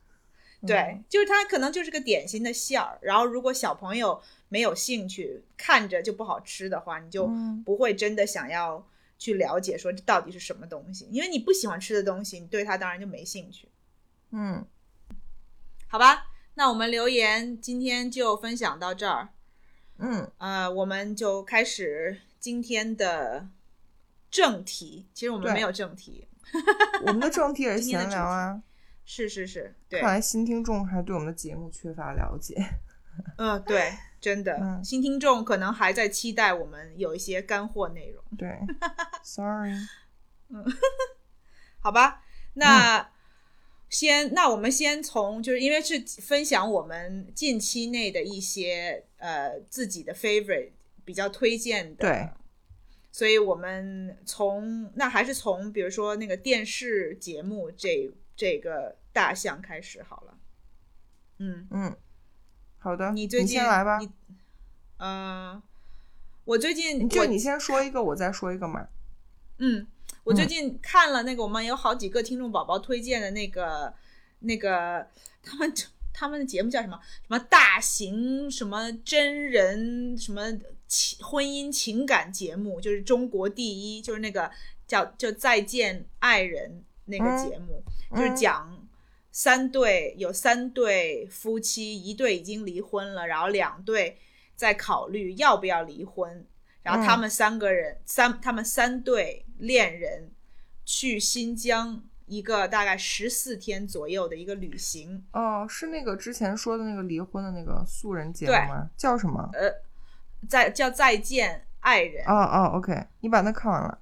[0.62, 4.22] 嗯对，就是它可能就是个典型的馅儿，然后如果小朋友
[4.52, 8.86] 没有兴趣，看着就不好吃的话，你就嗯不会真的想要
[9.16, 13.66] 去了解说这到底是什么东西，因为你不喜欢吃的东西，你对它当然就没兴趣。
[14.30, 14.62] 嗯，
[15.88, 19.30] 好吧，那我们留言今天就分享到这儿，
[19.96, 23.48] 嗯呃，我们就开始今天的
[24.30, 25.08] 正题。
[25.14, 26.28] 其实我们没有正题，
[27.06, 28.62] 我们的正题也是闲聊啊。
[29.06, 32.54] 是是是，对看，来新听众还对我们的节目缺乏了解。
[33.36, 38.24] 嗯、对，真的，嗯新听众可能还在期待我们有一些干货内容。
[38.38, 38.48] 对，
[39.22, 39.72] sorry
[40.48, 40.64] 嗯。
[41.80, 42.22] 好吧，
[42.54, 43.10] 那
[43.88, 50.70] 先，那我们先从就是因为是分享我们近期内的一些呃自己的 favorite
[51.04, 52.30] 比较推荐的，对，
[53.10, 60.38] 所以我们从那还是从比如说那个电视节目这这个大项开始好了。
[61.38, 61.96] 嗯，嗯，
[62.82, 63.98] 好的，你最近先来吧。
[63.98, 64.10] 你
[64.96, 65.62] 呃，
[66.44, 68.88] 我最近我就你先说一个，我再说一个嘛。
[69.58, 69.86] 嗯，
[70.24, 73.94] 我最嗯近看了那个，我们有好几个听众宝宝推荐的那个
[74.40, 75.06] 那个，
[75.44, 75.72] 他们
[76.12, 76.98] 他们的节目叫什么？
[77.22, 80.42] 什么大型什么真人什么
[80.88, 84.50] 情婚姻情感节目，就是中国第一，就是那个
[84.88, 88.78] 叫就再见爱人那个节目，就是嗯讲。
[89.32, 94.18] 三对有三对夫妻，一对已经离婚了，然后两对
[94.54, 96.46] 在考虑要不要离婚，
[96.82, 100.30] 然后他嗯们三个人、三他们三对恋人
[100.84, 108.90] 去新疆一个大概十四天左右的一个旅行，哦，是那个之前说的那个离婚的那个素人节目吗？
[108.96, 109.48] 叫什么？
[109.54, 109.72] 呃，
[110.46, 113.98] 再叫再见爱人哦哦，OK，你把那看完了。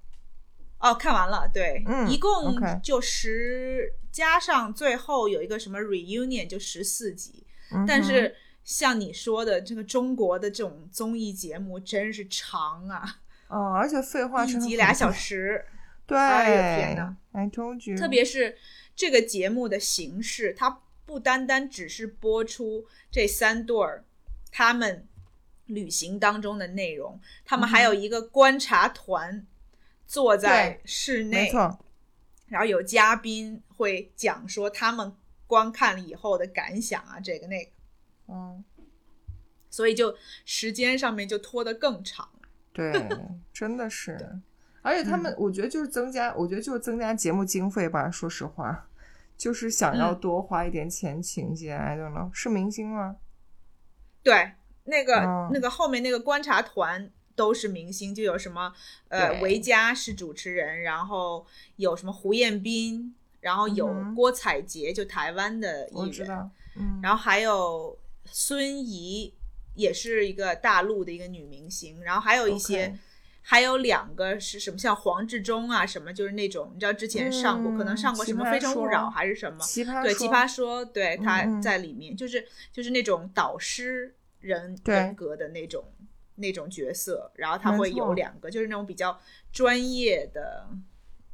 [0.80, 15.12] 哦，看完了，对，嗯一共就十加上最后有一个什么 reunion 就十四集，嗯但是像你说的，这个中国的这种综艺节目真是长啊，哦，而且废话一集俩小。
[15.12, 15.64] 时。
[16.06, 18.58] 对，哎呦天呐！I told you，特别是
[18.96, 24.04] 这个节目的形式，它不单单只是播出这三对儿
[24.50, 25.06] 他们
[25.66, 29.46] 旅行当中的内容，他们还有一个观察团
[30.10, 31.78] 坐在室内，没错，
[32.48, 35.14] 然后有嘉宾会讲说他们
[35.46, 37.70] 观看了以后的感想啊，这个那个，
[38.26, 38.64] 嗯，
[39.70, 42.28] 所以就时间上面就拖得更长。
[42.72, 42.92] 对，
[43.54, 44.18] 真的是。
[44.82, 48.10] 而且他嗯们，我觉得就是增加，我觉得就是增加节目经费吧。
[48.10, 48.88] 说实话，
[49.36, 53.14] 就是想要嗯多花一点钱请一些，I don't know，是明星吗？
[54.24, 58.70] 对，那个、嗯那个后面那个观察团都是明星，就有什么
[59.08, 66.28] 呃维嘉是主持人，然后有什么胡彦斌，然后有郭采洁，就台湾的艺人，
[66.76, 69.32] 嗯，然后还有孙怡，
[69.74, 72.98] 也是一个大陆的一个女明星，然后还有一些。
[73.42, 85.82] 还有两个是什么，像黄志忠啊，什么就是那种你知道之前上过，可能嗯上过什么《非诚勿扰》还是什么，奇葩对，奇葩说，对，他在里面，就是就是那种导师人人格的那种
[86.40, 89.18] 那种角色，然后他会有两个，就是那种比较
[89.52, 90.68] 专业的，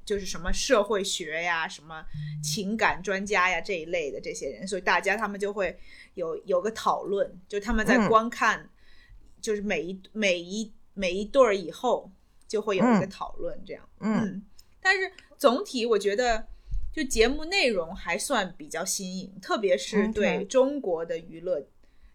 [0.05, 2.05] 就是什么社会学呀、什么
[2.43, 5.79] 情感专家呀这一类的这些人，所以大家他们就会
[6.15, 8.09] 有有个讨论，就他们在嗯。
[8.09, 8.69] 观看，
[9.41, 12.11] 就是每一每一每一对儿以后
[12.47, 13.09] 就会有一个嗯。
[13.09, 14.23] 讨论，这样，嗯。
[14.23, 14.43] 嗯，
[14.81, 16.47] 但是总体我觉得，
[16.93, 21.67] 就节目内容还算比较新颖，特别是对中国的娱乐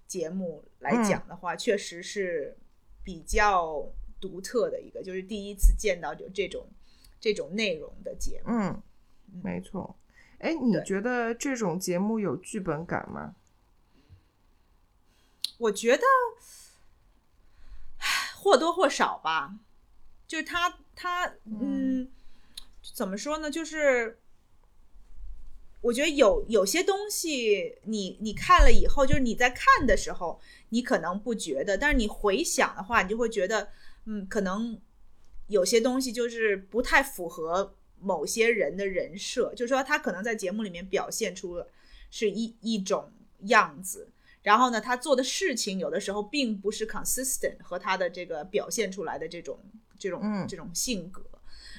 [0.08, 2.58] 节目来讲的话，确实是
[3.04, 3.86] 比较
[4.20, 6.68] 独特的一个，就是第一次见到就这种
[7.20, 8.52] 这种内容的节目。
[8.52, 8.82] 嗯，
[9.44, 9.96] 没错。
[10.40, 13.36] 哎，你觉得这种节目有剧本感吗？
[15.58, 16.04] 我觉得
[18.00, 19.60] 唉或多或少吧，
[20.28, 22.10] 就是他他嗯，
[22.96, 23.52] 怎么说呢？
[23.52, 24.20] 就是
[25.82, 30.39] 我觉得有有些东西你你看了以后，就是你在看的时候，
[30.70, 33.70] 你可能不觉得，但是你回想的话，你就会觉得，
[34.06, 34.80] 嗯，可能
[35.48, 41.67] 有些东西就是不太符合某些人的人设，就是说他可能在节目里面表现出了
[42.10, 43.12] 是一一种
[43.46, 44.10] 样子，
[44.44, 49.60] 然后呢，他做的事情有的时候并不是 consistent 和他的这个表现出来的这种
[49.98, 51.24] 这种、嗯这种性格，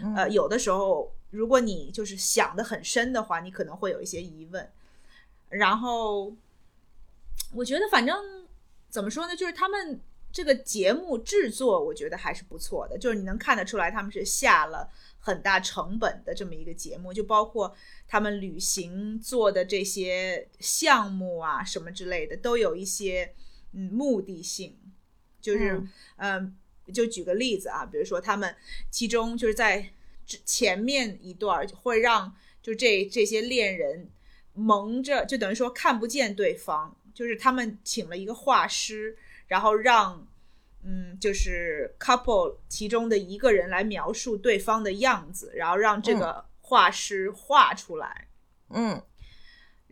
[0.03, 0.15] 嗯。
[0.17, 4.71] 呃，有的时候如果你就是想的很深的话，你可能会有一些疑问。
[5.49, 6.33] 然后
[7.53, 8.47] 我觉得反正
[8.89, 14.91] 怎么说呢，就是他们这个节目制作，我觉得还是不错的，就是你能看得出来他们是下了
[15.21, 17.75] 很大成本的这么一个节目，就包括
[18.09, 23.35] 他们旅行做的这些项目啊什么之类的，都有一些
[23.73, 24.79] 嗯目的性，
[25.41, 26.57] 就是嗯、
[26.95, 28.57] 就举个例子啊，比如说他们
[28.91, 29.91] 其中就是在之
[30.27, 34.09] 前面一段会让就这这些恋人
[34.55, 39.17] 蒙着，就等于说看不见对方，就是他们请了一个画师，
[39.49, 40.27] 然后让
[40.85, 48.29] 嗯，就是 couple 其中的一个人来描述对方的样子，然后让这个画师画出来。
[48.71, 49.03] 嗯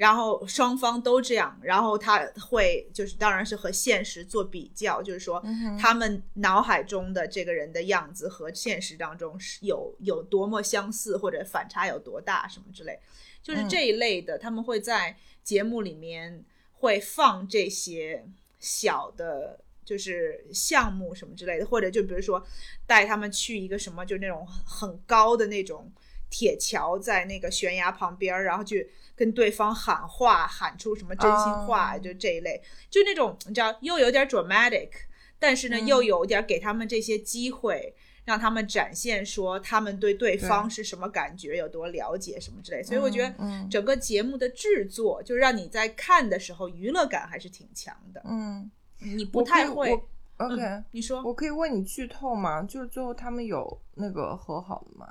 [0.01, 12.99] 然后双方都这样，然后他会就是当然是和现实做比较，就是说嗯他们脑海中的这个人的样子和现实当中是有有多么相似，或者反差有多大什么之类，
[13.43, 18.27] 就是这一类的，他们会在节目里面会放这些
[18.59, 19.61] 小的。
[19.83, 22.47] 就是项目什么之类的，或者就比如说
[22.87, 25.91] 带他们去一个什么，就那种很高的那种
[26.31, 34.91] 铁桥，在那个悬崖旁边，然后去跟对方喊话，喊出什么真心话，哦就这一类，就那种你知道，又有点 dramatic，
[35.39, 42.83] 但是呢，嗯又有点给他们这些机会，让他们展现说他们对对方是什么感觉，有多了解什么之类。
[42.83, 49.93] 所以我觉得嗯整个节目的制作，就让你在看的时候娱乐感还是挺强的，嗯，你不太会。
[50.37, 52.63] OK，、嗯，你说我可以问你剧透吗？
[52.63, 55.07] 就是最后他们有那个和好了吗？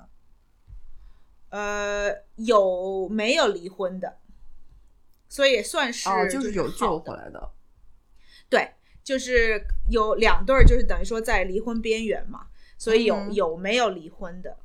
[1.50, 4.18] 呃，有没有离婚的？
[5.28, 7.52] 所以也算是哦，就是有救的回来的。
[8.50, 8.72] 对，
[9.04, 14.58] 就是有两对儿，就是等于说在离婚边缘嘛，所以有、嗯有没有离婚的，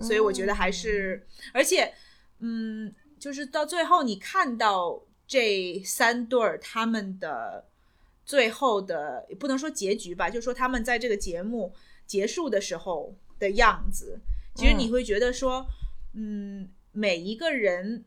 [0.00, 1.92] 所以我觉得还是，而且，
[2.38, 7.66] 嗯，就是到最后你看到这三对儿他们的
[8.24, 11.74] 最后的，也不能说结局吧，就说他们在这个节目
[12.06, 14.20] 结束的时候的样子，
[14.54, 15.81] 其实你会觉得说，嗯，
[16.92, 18.04] 每一个人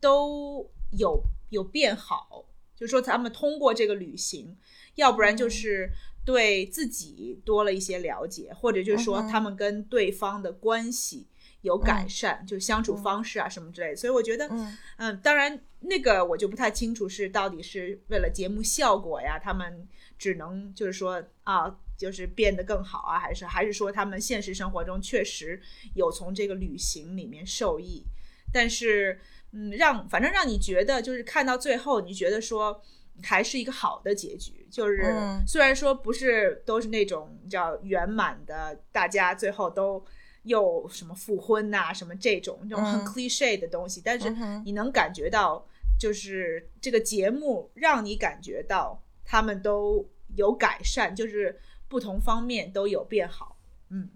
[0.00, 4.56] 都有有变好，就是说他们通过这个旅行，
[4.96, 5.90] 要不然就是
[6.24, 11.26] 对自己多了一些了解，或者就是说他们跟对方的关系
[11.62, 13.96] 有改善，就相处方式啊什么之类的。
[13.96, 14.78] 所以我觉得，嗯。
[14.96, 19.86] 嗯，当然那个我就不太清楚是到底是为了节目效果呀，他们
[20.20, 21.80] 只能就是说啊。
[22.00, 25.60] 就是变得更好啊，还是还是说他们现实生活中确实
[25.94, 28.02] 有从这个旅行里面受益，
[28.50, 29.20] 但是
[29.52, 32.82] 嗯，让反正让你觉得就是看到最后，你觉得说
[33.22, 35.44] 还是一个好的结局，就是、嗯。
[35.46, 40.02] 虽然说不是都是那种叫圆满的，大家最后都
[40.44, 43.04] 又什么复婚呐、什么这种这种很嗯。
[43.04, 45.66] cliche 的东西，但是你能感觉到，
[45.98, 53.56] 就是这个节目让你感觉到他们都有改善，就是不同方面都有变好。
[53.90, 54.10] 嗯，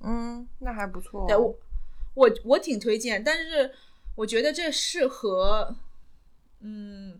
[0.00, 1.58] 嗯，那还不错、对我
[2.12, 3.72] 我我挺推荐，但是
[4.16, 5.74] 我觉得这适合，
[6.58, 7.18] 嗯，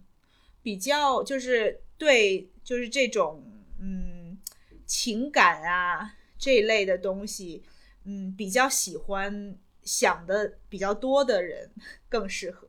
[0.62, 3.42] 比较就是对就是这种
[3.78, 4.38] 嗯
[4.84, 7.64] 情感啊这一类的东西，
[8.04, 11.70] 嗯，比较喜欢想的比较多的人
[12.06, 12.68] 更适合。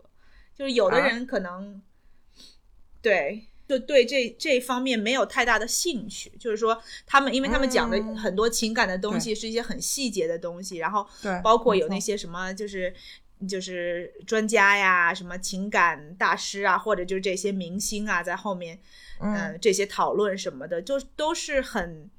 [0.56, 1.82] 就是有的啊人可能、
[3.02, 3.48] 对。
[3.68, 12.94] 就对这这方面没有太大的兴趣，就是说他们，因为他们讲的嗯很多情感的东西是一些很细节的东西，然后对，包括有那些什么，就是
[13.48, 18.80] 就是专家呀，什么情感大师啊，或者就是这些明星啊，在后面，
[19.20, 19.34] 嗯。
[19.34, 22.10] 呃，这些讨论什么的，就都是很，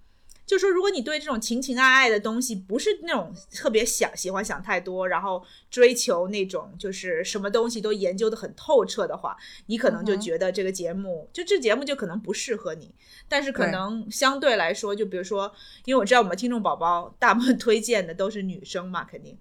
[0.53, 9.35] 就说如果你对这种情情爱爱的东西不是那种特别想喜欢想太多，然后追求那种就是什么东西都研究的很透彻的话，
[9.65, 12.95] 你可能就觉得这个节目、就这节目就可能不适合你。
[13.27, 15.51] 但是可能相对来说，就比如说，
[15.87, 19.39] 因为我知道我们听众宝宝大部分推荐的都是女生嘛，肯定，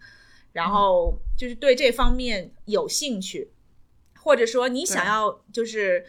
[0.53, 0.71] 然嗯。
[0.71, 3.51] 后就是对这方面有兴趣，
[4.17, 6.05] 或者说你想要就是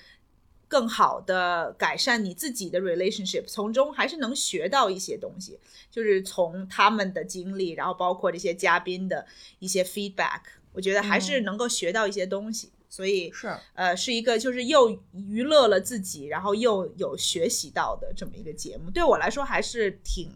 [0.72, 5.60] 更好的改善你自己的 relationship，从中还是能学到一些东西，
[5.90, 9.26] 就是从他们的经历，然后包括这些嘉宾的
[9.58, 10.40] 一些 feedback，
[10.72, 12.72] 我觉得还是嗯能够学到一些东西。
[12.88, 20.30] 所以，是呃，是一个就是又娱乐了自己，然后又有学习到的这么一个节目，对我来说还是挺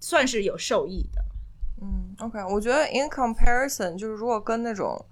[0.00, 1.22] 算是有受益的。
[1.82, 5.04] 嗯，OK，我觉得 in comparison，就是如果跟那种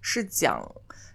[0.00, 0.60] 是讲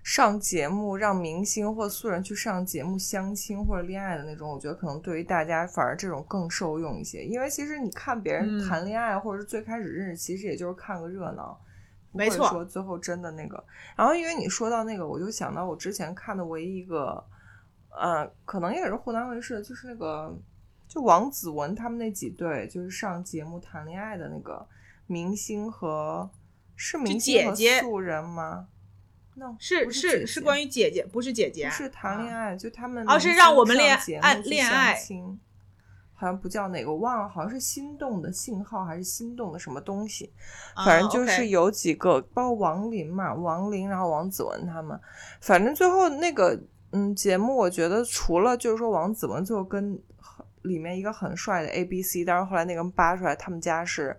[0.05, 7.25] 上节目让明星或素人去上节目相亲或者恋爱的那种，我觉得可能对于大家反而这种更受用一些。
[7.25, 11.59] 因为其实你看别人嗯谈恋爱，或者是最开始认识，其实也就是看个热闹，
[12.11, 13.61] 没错说最后真的那个。
[13.95, 17.25] 然后因为你说到那个，我就想到我之前看的唯一一个，
[17.89, 20.37] 呃，可能也是湖南卫视的，就是那个
[20.87, 24.67] 就王子文他们那几对，就是上节目谈恋爱的那个
[25.07, 26.29] 明星和
[26.75, 28.67] 是明星和素人吗
[29.35, 35.39] 不是是是关于姐姐，不是姐姐是谈恋啊爱，就他们哦是让我们恋爱恋爱亲
[36.17, 40.31] 好像不叫哪个，我忘了，好像是心动的信号还是心动的什么东西，
[40.85, 44.97] 反正就啊是有几个，包括王林嘛，王林，然后王子文他们，
[45.41, 46.57] 反正最后那个
[46.91, 50.01] 嗯节目，我觉得除了就是说王子文最后跟
[50.61, 54.17] 里面一个很帅的 A B C，但是后来那个人扒出来他们家是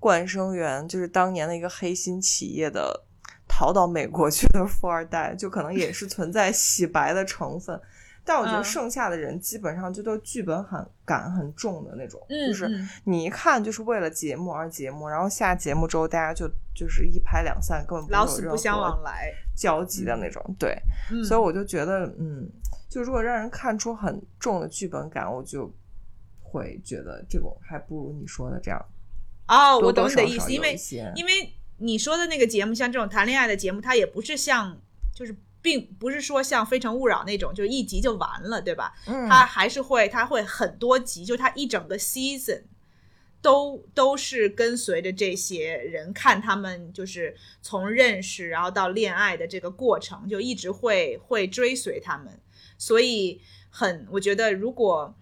[0.00, 3.04] 冠生园，就是当年的一个黑心企业的
[3.56, 7.80] 逃到美国去的富二代，就可能也是存在洗白的成分。
[8.24, 19.32] 但我觉得嗯剩下的人基本上就都剧本很感很重的那种，嗯就是嗯你一看就是为了节目而节目，然后下节目之后大家就就是一拍两散，根本老死不相往来。
[19.54, 20.42] 交集的那种。
[20.58, 20.76] 对，
[21.12, 22.50] 嗯，所以我就觉得，嗯，
[22.88, 25.72] 就如果让人看出很重的剧本感，我就
[26.42, 28.84] 会觉得这种还不如你说的这样。
[29.46, 30.76] 哦，多我懂你的意思，因为
[31.14, 31.32] 因为
[31.78, 34.80] 你说的那个节目，像这种谈恋爱的节目，它也不是像
[35.14, 35.36] 就是。
[35.64, 38.92] 并不是说像《非诚勿扰》那种，就是一集就完了，对吧？
[39.06, 42.64] 嗯，它还是会，它会很多集，就它一整个 season
[43.40, 52.38] 都都是跟随着这些人看他们就是从认识然后到恋爱的这个过程，就一直会会追随他们，
[52.76, 55.16] 所以很我觉得如果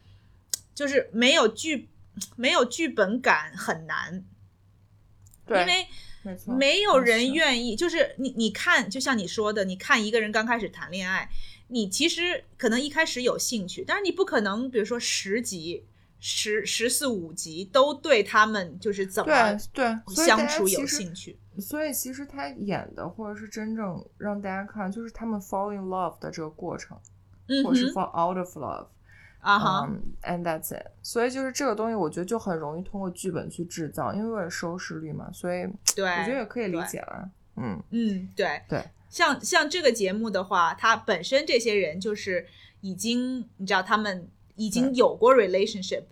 [0.74, 1.88] 就是没有剧
[2.34, 4.24] 没有剧本感很难，
[5.46, 5.86] 对，因为
[6.22, 11.28] 没错，没有人愿意，就是你你看，就像你说的，你看一个人刚开始谈恋爱，
[11.68, 15.84] 你其实可能一开始有兴趣，但是你不可能，比如说十集、
[16.20, 19.32] 十十四五集都对他们就是怎么
[19.72, 21.36] 对相处有兴趣。
[21.58, 26.96] 所以其实他演的，或者是真正让大家看，就是他们 fall in love 的这个过程，
[27.48, 28.86] 嗯或者是，fall out of love。
[29.42, 30.86] 啊哈，嗯、a n d that's it。
[31.02, 37.28] 所以就是这个东西，我觉得就很容易通过剧本去制造，因为为了收视率嘛，所以对，我觉得也可以理解了。
[37.56, 42.46] 嗯，嗯，对对，像像这个节目的话，它本身这些人就是
[42.80, 46.04] 已经，你知道他们已经有过 relationship，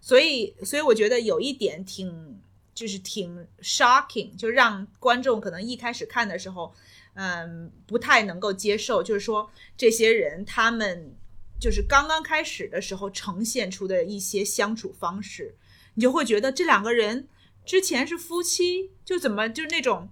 [0.00, 2.40] 所以所以我觉得有一点挺
[2.72, 6.72] 就是挺 shocking，就让观众可能一开始看的时候，
[7.14, 11.14] 嗯，不太能够接受，就是说这些人他们
[11.58, 15.54] 就是刚刚开始的时候呈现出的一些相处方式，
[15.94, 17.28] 你就会觉得这两个人
[17.64, 20.08] 之前是夫妻，就怎么就是那种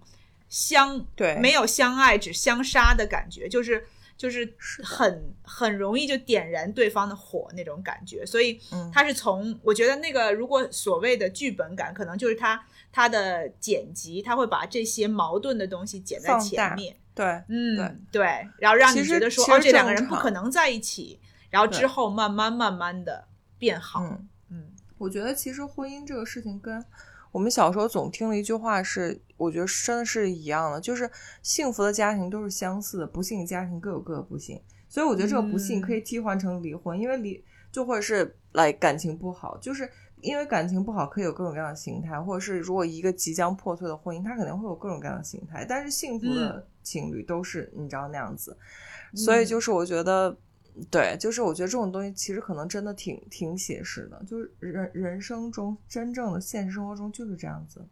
[0.48, 1.36] 相对。
[1.36, 3.86] 没有相爱只相杀的感觉，就是
[4.16, 8.90] 就是是很很容易就点燃对方的火那种感觉，所以嗯。
[8.92, 21.18] 他是从我觉得那个如果所谓的剧本感，可能就是他他的剪辑，他会把这些矛盾的东西剪在前面，对，嗯，对，然后让你觉得说哦，这两个人不可能在一起，
[21.54, 24.26] 然后之后慢慢慢慢的变好，嗯。
[24.50, 26.82] 嗯我觉得其实婚姻这个事情跟
[27.32, 31.10] 我们小时候总听的一句话是，我觉得真的是一样的，就是
[31.42, 34.60] 幸福的家庭都是相似的，不幸的家庭各有各的不幸。
[34.88, 39.90] 所以我觉得这个不幸嗯可以替换成离婚，因为离就或者是来感情不好，就是
[40.20, 48.56] 因为感情不好可以有各种各样的形态，或者是如果一个即将破碎的婚姻，它可能会有各种各样的形态，但是幸福的情侣都是你知道那样子，
[49.14, 50.36] 所以就是我觉得。
[50.90, 57.86] 对，就是我觉得这种东西其实可能真的挺挺写实的，就是人人生中真正的现实生活中就是这样子。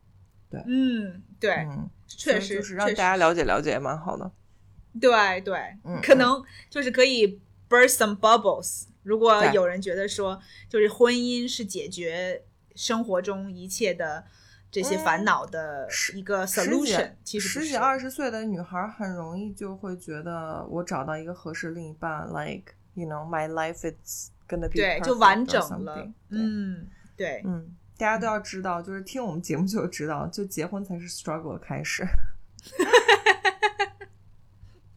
[0.51, 4.31] 对嗯，对，嗯，确实就是让大家了解了解也蛮好的。
[5.01, 8.85] 对对，嗯可能就是可以 burst some bubbles。
[9.03, 12.43] 如果有人觉得说，就是婚姻是解决
[12.75, 14.25] 生活中一切的
[14.73, 17.13] 这些烦恼的一个 solution。
[17.23, 26.11] 其实十几二十岁的女孩很容易就会觉得我找到一个合适另一半，like you know my life is gonna be 对，就完整了。
[26.31, 32.03] 嗯，对，嗯，大家都要知道，就是听我们节目就知道，就结婚才是 struggle 的开始。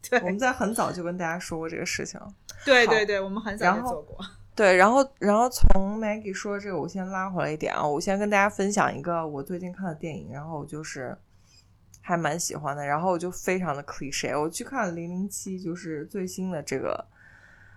[0.08, 2.18] 对我们在很早就跟大家说过这个事情。
[2.18, 2.32] 好
[2.64, 4.24] 对对对，我们很早就做过。
[4.56, 11.14] 对，然后然后从 Maggie 说这个，我先拉回来一点啊，我先跟大家分享一个我最近看的电影，然后我就是
[12.00, 17.04] 还蛮喜欢的，然后我就非常的 cliche，我去看零零七，就是最新的这个，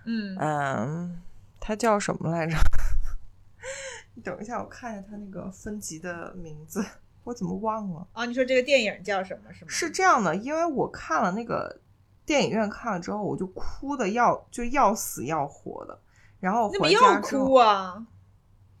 [0.06, 1.20] 嗯，嗯，
[1.60, 2.56] 它叫什么来着？
[4.14, 6.82] 你等一下，我看一下它那个分级的名字，
[7.24, 8.06] 我怎么忘了？
[8.14, 9.52] 哦，你说这个电影叫什么？
[9.52, 9.70] 是吗？
[9.70, 11.78] 是这样的，因为我看了那个
[12.24, 15.98] 电影院看了之后，我就哭的要就要死要活的，
[16.40, 18.06] 然后回那么又家之后哭啊！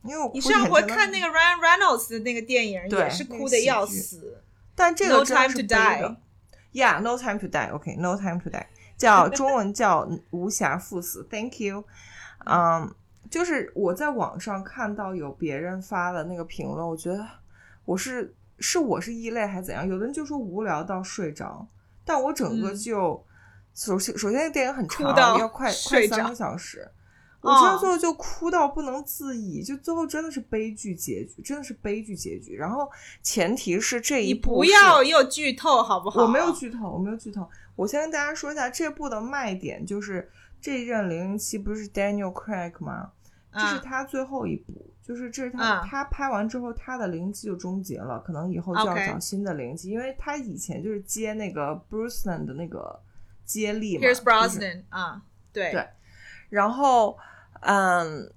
[0.02, 4.42] 因为我你上回看那个 Ryan Reynolds 的那个电影，对也是哭的要死。
[4.74, 6.16] 但这个 No 真的 Time 是 to 悲 Die 的。
[6.72, 7.70] Yeah, no time to die.
[7.70, 8.66] OK, no time to die.
[8.96, 11.26] 叫 中文叫无暇赴死。
[11.28, 11.84] Thank you.
[12.46, 12.94] 嗯、
[13.28, 17.26] 就是我在网上看到有别人发的那个评论，我觉得
[17.84, 19.86] 我是是我是异类还是怎样？
[19.86, 21.66] 有的人就说无聊到睡着，
[22.04, 23.26] 但我整个嗯就、
[23.74, 26.90] 首先首先那个电影很长，要快快三个小时。
[27.42, 32.54] 我哦真的最后就哭到不能自已，就最后真的是悲剧结局，真的是悲剧结局。
[32.54, 32.90] 然后
[33.22, 36.22] 前提是这一部不要又剧透好不好？
[36.22, 37.48] 我没有剧透，我没有剧透。
[37.76, 40.30] 我先跟大家说一下这部的卖点，就是
[40.60, 43.12] 这一任零零七不是 Daniel Craig 吗？
[43.52, 44.72] 这是啊他最后一部，
[45.02, 53.00] 就是这是他、嗯他拍完之后，他的零零七就终结了，可能以后就要找新的零零七，因为他以前就是接那个 Bruce Lee 的那个
[53.44, 55.22] 接力嘛 Pierce 就是 Brosnan 啊，
[55.52, 55.88] 对对
[56.50, 57.16] 然后，
[57.62, 58.30] 嗯，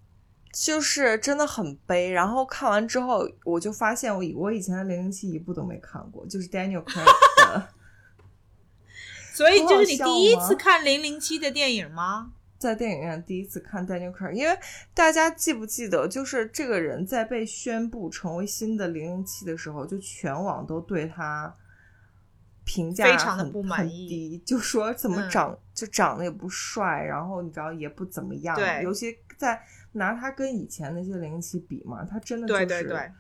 [0.54, 2.10] 就是真的很悲。
[2.10, 7.04] 然后看完之后，我就发现我以我以前的零零七一部都没看过，就是 Daniel Craig
[7.38, 7.68] 的。
[9.34, 12.32] 所以这是你第一次看零零七的电影吗？
[12.60, 14.58] 在电影院第一次看 Daniel Craig，因为
[14.94, 21.54] 大家记不记得，就是这个人在被宣布成为新的零零七的时候，就全网都对他
[22.64, 29.62] 评价非常的不满意低，就说怎么嗯长、就长得也不帅，然后你知道也不怎么样，对尤其在
[29.94, 33.12] 拿他跟以前那些零零七比嘛，他真的就是对对对，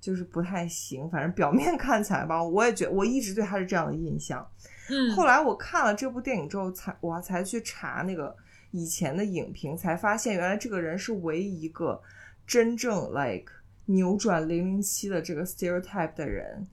[0.00, 4.46] 就是不太行，反正表面 看起来吧，我也觉我一直对他是这样的印象。
[4.88, 8.34] 嗯，后来我看了这部电影之后，才我才去查那个
[8.70, 12.00] 以前的影评，才发现原来这个人是唯一一个
[12.46, 13.52] 真正 like
[13.84, 16.66] 扭转零零七的这个 stereotype 的人。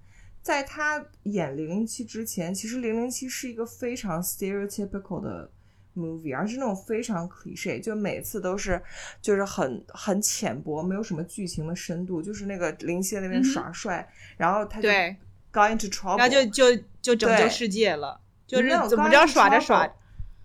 [0.48, 5.52] 在他演零零七之前，其实零零七是一个非常 stereotypical 的
[5.94, 8.82] movie，而是那种非常 cliche，就每次都是
[9.22, 15.18] 就是很很浅薄，没有什么剧情的深度，就是那个零七在那边耍帅，然后他就对。
[15.52, 19.86] got into trouble，然后就就就拯救世界了，就是怎么着耍着耍，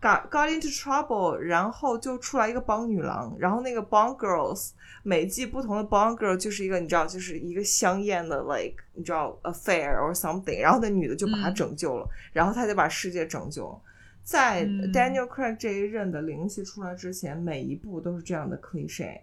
[0.02, 4.72] got got into trouble，然后就出来一个帮女郎，然后那个 Bond girls
[5.04, 13.80] 每季不同的 Bond girl 就是一个你知道就是一个香艳的 like 你知道 affair or something，然后那女的就把他嗯拯救了，然后他就把世界拯救了。
[14.24, 19.18] 在嗯 Daniel Craig 这一任的灵气出来之前，每一部都是这样的 cliche，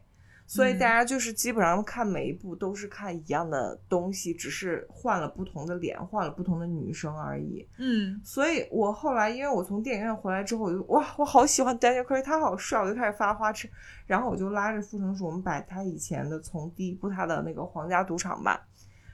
[0.51, 7.63] 所以嗯大家就是基本上看每一部都是看一样的东西，只是换了不同的脸，换了不同的女生而已。
[7.77, 13.69] 嗯所以我后来，因为我从电影院回来之后，我就哇，我好喜欢 Daniel Craig，他好帅，我就开始发花痴。
[14.07, 18.67] 然后我就拉着傅成树，我们把他以前的从第一部他的那个《皇家赌场》吧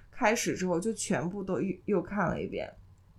[0.09, 2.71] 开始之后，就全部都又又看了一遍，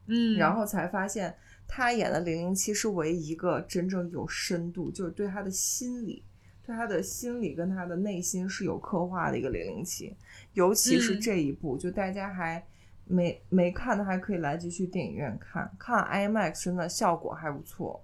[0.07, 1.37] 嗯，然后才发现
[1.69, 6.25] 他演的零零七是唯一一个真正有深度，就是对他的心理。
[6.67, 10.17] 对他的心理跟他的内心是有刻画的一个零零七，
[10.55, 12.61] 尤其是嗯这一部，就大家还
[13.05, 18.03] 没没看的，还可以来继续电影院看，看 IMAX 真的效果还不错。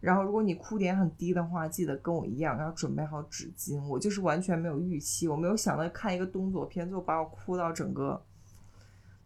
[0.00, 3.86] 然后，如果你哭点很低的话，记得跟我一样要准备好纸巾。
[3.86, 8.20] 我就是完全没有预期，我没有想到看一个动作片，最后把我哭到整个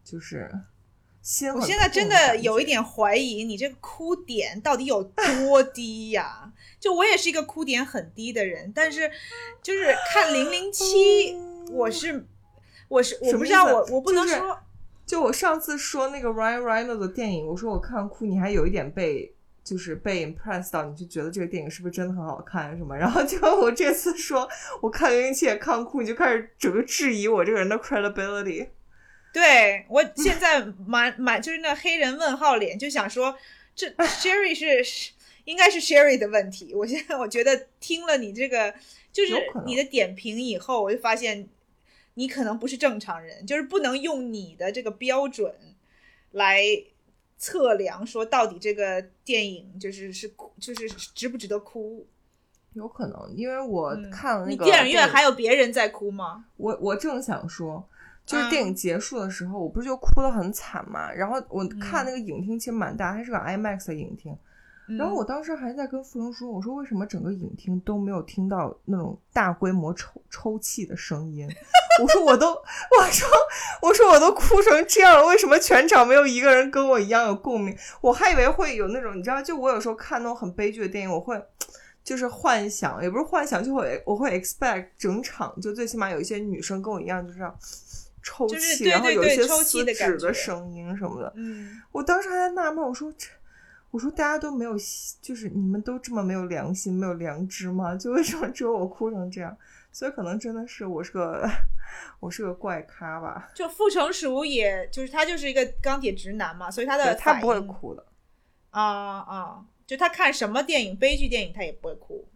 [0.03, 0.51] 就是
[1.55, 6.53] 我现在真的有一点怀疑你这个哭点到底有多低呀？
[6.79, 9.09] 就我也是一个哭点很低的人，但是
[9.59, 11.35] 就是看零零七，
[11.71, 12.27] 我是
[12.87, 14.59] 我是我不知道我我不能就是说
[15.03, 22.95] 就我上次说那个 Ryan Reynolds 的电影，我说我看哭，你还有一点被就是被 impressed 到，你就觉得这个电影是不是真的很好看什么？
[22.95, 24.47] 然后结果我这次说
[24.79, 28.67] 我看零零七也看哭，你就开始整个质疑我这个人的 credibility。
[29.35, 33.37] 对我现在满满就是那黑人问号脸，就想说
[33.75, 35.11] 这 Sherry 是是
[35.43, 36.73] 应该是 Sherry 的问题。
[36.73, 38.73] 我现在我觉得听了你这个
[39.11, 39.33] 就是
[39.65, 41.49] 你的点评以后，我就发现
[42.13, 45.53] 你可能不是正常人，就是不能用你的这个标准
[46.31, 46.63] 来
[47.37, 52.07] 测量说到底这个电影就是是哭就是值不值得哭。
[52.71, 56.45] 有可能，因为我嗯看了那个你电影院还有别人在哭吗？
[56.55, 57.85] 我我正想说，
[58.25, 61.11] 就是嗯电影结束的时候，我不是就哭得很惨嘛？
[61.11, 64.35] 然后我嗯看那个影厅其实蛮大，它是个 IMAX 的影厅。
[64.99, 71.49] 然后我嗯当时还在跟傅成说，我说为什么整个影厅都没有听到那种大规模抽抽泣的声音？
[72.03, 73.27] 我说我都，我说
[73.81, 77.75] 我说我都哭成这样了，为什么全场没有一个人跟我一样有共鸣？
[77.99, 81.41] 我还以为会有那种，你知道，就我有时候看那种很悲剧的电影，我会
[82.03, 87.55] 就是幻想，也不是幻想，就会我会 expect 整场就最起码有一些女生跟我一样，就是这样
[88.25, 91.31] 抽泣，就是对然后有一些撕纸的声音什么的。
[91.35, 93.27] 嗯，我当时还在纳闷，我说这，
[93.91, 94.75] 我说大家都没有，
[95.21, 97.95] 就是你们都这么没有良心、没有良知吗？
[97.95, 99.55] 就为什么只有我哭成这样？
[99.91, 101.47] 所以可能真的是我是个，
[102.19, 103.49] 我是个怪咖吧。
[103.53, 108.03] 就傅成熟也就是他就是一个钢铁直男嘛，所以他的他不会哭的，
[108.71, 108.81] 啊
[109.19, 112.27] 啊，就他看什么电影，悲剧电影他也不会哭。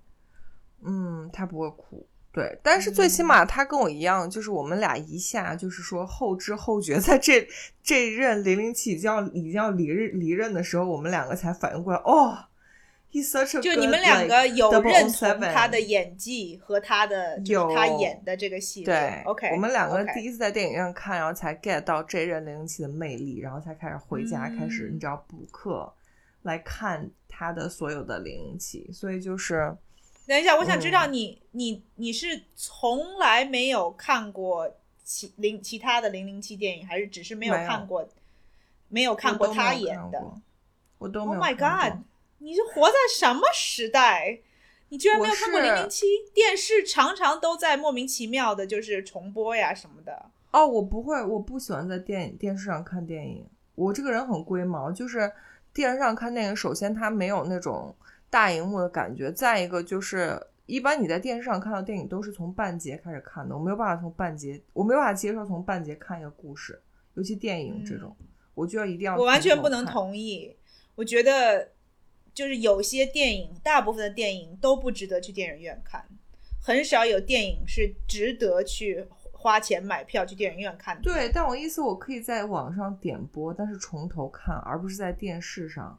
[0.82, 2.08] 嗯，他不会哭。
[2.40, 7.48] 对，但是最起码他跟我一样，就是我们俩一下就是说后知后觉，在这
[7.84, 12.38] 这一任零零七已经要已经要离任离任的时候，我们两个才反应过来，哦
[13.12, 19.22] ，he's such a 就你们两个有认同他的演技和他的就是有他演的这个戏对。
[19.26, 25.92] OK，我们两个第一次在电影院看，然后才 get 到这任零零七的魅力，然后才开始回家、嗯开始你知道补课
[26.44, 29.76] 来看他的所有的零零七，所以就是
[30.30, 34.72] 等一下，我想知道嗯你、你你是从来没有看过
[35.04, 38.08] 其零其他的零零七电影，还是只是没有看过
[38.90, 40.24] 没有看过他演的
[41.00, 41.98] 我都没？Oh my god！
[42.38, 44.42] 你是活在什么时代？
[44.90, 46.06] 你居然没有看过零零七？
[46.32, 50.30] 电视常常都在莫名其妙的，就是重播呀什么的。
[50.52, 53.48] 哦，我不会，我不喜欢在电电视上看电影。
[53.74, 55.32] 我这个人很龟毛，就是
[55.74, 57.96] 电视上看电影，首先它没有那种
[58.30, 66.82] 大荧幕的感觉，再一个就是一般你在电视上看到电影都是从半截开始看的，我没有办法从半截，我没有办法接受从半截看一个故事，
[67.16, 68.16] 尤其电影这种，
[68.54, 69.86] 我就要一定要嗯我完全不能。
[69.86, 70.56] 同意。
[70.96, 71.70] 我觉得
[72.34, 76.06] 就是有些电影，大部分的电影都不值得去电影院看，
[76.62, 81.02] 很少有电影是值得去花钱买票去电影院看的。
[81.02, 85.98] 对，但我意思我可以在网上点播，但是从头看，而不是在电视上。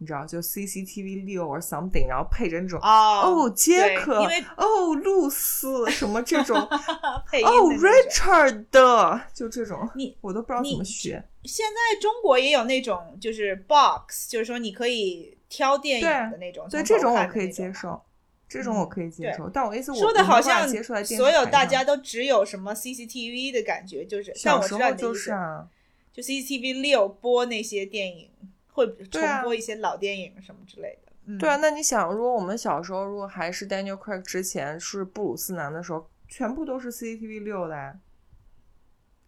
[0.00, 6.56] 你知道，就 CCTV 六 or something，然后配着那种哦哦，杰克，因为哦，露丝什么这种，
[7.30, 11.22] 配哦，Richard 的，就这种，你我都不知道怎么学。
[11.44, 17.50] 现在中国也有那种就是 box，就是说你可以挑电影的那种，对，这种我可以。
[17.50, 18.00] 接受，
[18.48, 19.50] 这种我可以接对受。
[19.50, 20.66] 但我意思我，说的好像
[21.04, 25.66] 所有大家都只有什么 CCTV 的感觉，就是，但我小时候就是，啊，
[26.12, 28.30] 就 CCTV 六播那些电影，
[28.72, 31.12] 会重啊播一些老电影什么之类的。
[31.26, 31.56] 嗯，对啊。
[31.56, 37.98] 那你想，如果我们小时候如果还是 Daniel Craig 之前是布鲁斯南的时候，全部都是 CCTV 六的呀，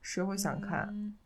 [0.00, 0.88] 谁会想看？
[0.90, 1.16] 嗯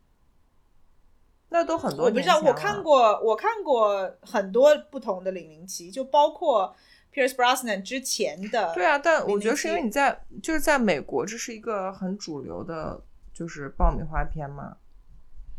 [1.49, 6.75] 那都很多我不知道，我看过，我看过很多不同的零零七，就包括
[7.13, 8.73] Pierce Brosnan 之前的。
[8.73, 13.01] 对啊，但我觉得是因为你在就是在美国，这是一个很主流的，
[13.33, 14.75] 就是爆米花片嘛。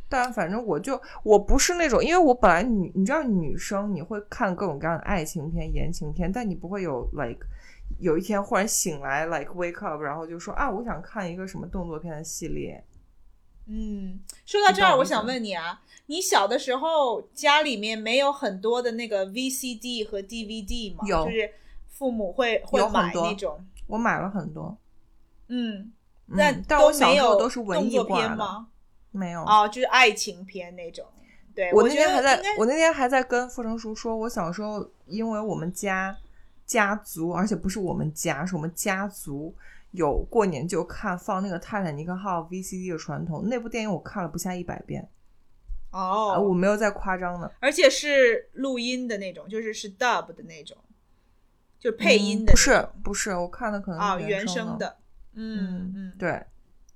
[0.08, 7.46] 但反正我就我不是那种，因为我本来女，你知道女生你会看各种各样的爱情片、言情片，但你不会有 like
[7.98, 12.82] 有一天忽然醒来 like wake up，然后就说啊，我想看一个什么动作片的系列。
[13.66, 21.04] 嗯，说到这儿，我想问你啊，你小的时候家里面没有很多的那个 VCD 和 DVD 吗？
[21.06, 21.50] 有就是
[21.90, 24.74] 父母会会买那种，我买了很多，
[25.48, 25.92] 嗯，
[26.28, 28.68] 嗯但但我小时候没有都是文艺挂的，片吗？
[29.10, 29.42] 没有。
[29.44, 31.06] 哦，就是爱情片那种。
[31.54, 36.16] 对，我那天还在我那天还在跟傅成熟说，我小时候因为我们家
[36.64, 39.52] 家族，而且不是我们家，是我们家族
[39.90, 43.48] 有过年就看放那个《泰坦尼克号》VCD 的传统。
[43.48, 45.08] 那部电影我看了不下一百遍，
[45.90, 50.76] 啊，哦，我没有在夸张的，而且是录音的那种，就是是 dub 的那种，
[51.80, 54.96] 就是配音的嗯不是不是，我看的可能啊，是原声声的。
[55.34, 56.44] 嗯嗯，对，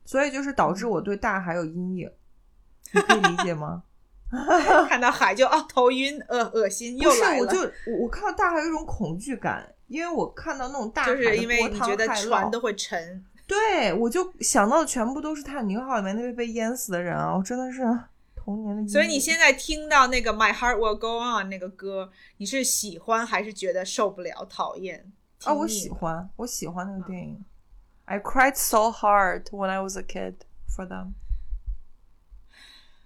[0.05, 2.11] 所以就是导致我对大海有阴影，
[2.92, 3.82] 你可以理解吗？
[4.88, 7.44] 看到海就啊头晕，恶恶心不是，又来了。
[7.44, 17.36] 我就我我看到大海有一种恐惧感，因为我看到那种大海就是因为你觉得船都会沉，对，我就想到的全部都是《泰坦尼克号》里面那位被淹死的人啊！
[17.36, 17.82] 我真的是
[18.34, 18.88] 童年的。
[18.90, 25.12] 所以你现在听到那个 My Heart Will Go On 那个歌，你是喜欢还是觉得受不了、讨厌？
[25.44, 27.44] 啊，我喜欢，我喜欢那个电影。
[28.05, 30.34] I cried so hard when I was a kid
[30.68, 31.14] for them.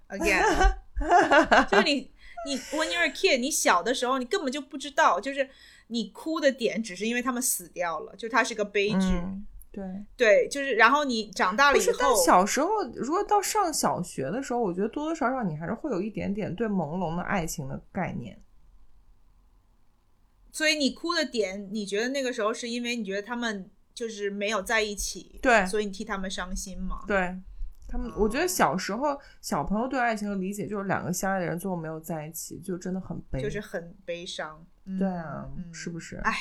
[0.09, 0.77] Again，
[1.71, 2.11] 就是你
[2.47, 5.49] 你 when you're a kid，你小的时候你根本就不知道，就是
[5.89, 8.97] 你哭的点只是因为他们死掉了，就它是个悲剧。
[8.99, 9.85] 嗯，对。
[10.17, 18.41] 对，就是然后你长大了以后是，但后，小时候如果到上小学的时候，我觉得多多少少你还是会有一点点对朦胧的爱情的概念。
[20.51, 27.03] 所以你哭的点，你觉得那个时候是因为你觉得他们就是没有在一起，对所以你替他们伤心嘛？
[27.07, 27.35] 对
[27.89, 33.41] 他们，我觉得小时候小朋友对爱情的理解就是两个相爱的人最后没有在一起，就真的很悲。
[33.41, 34.63] 就是很悲伤。
[34.85, 36.17] 嗯、对啊，嗯是不是？
[36.17, 36.35] 哎，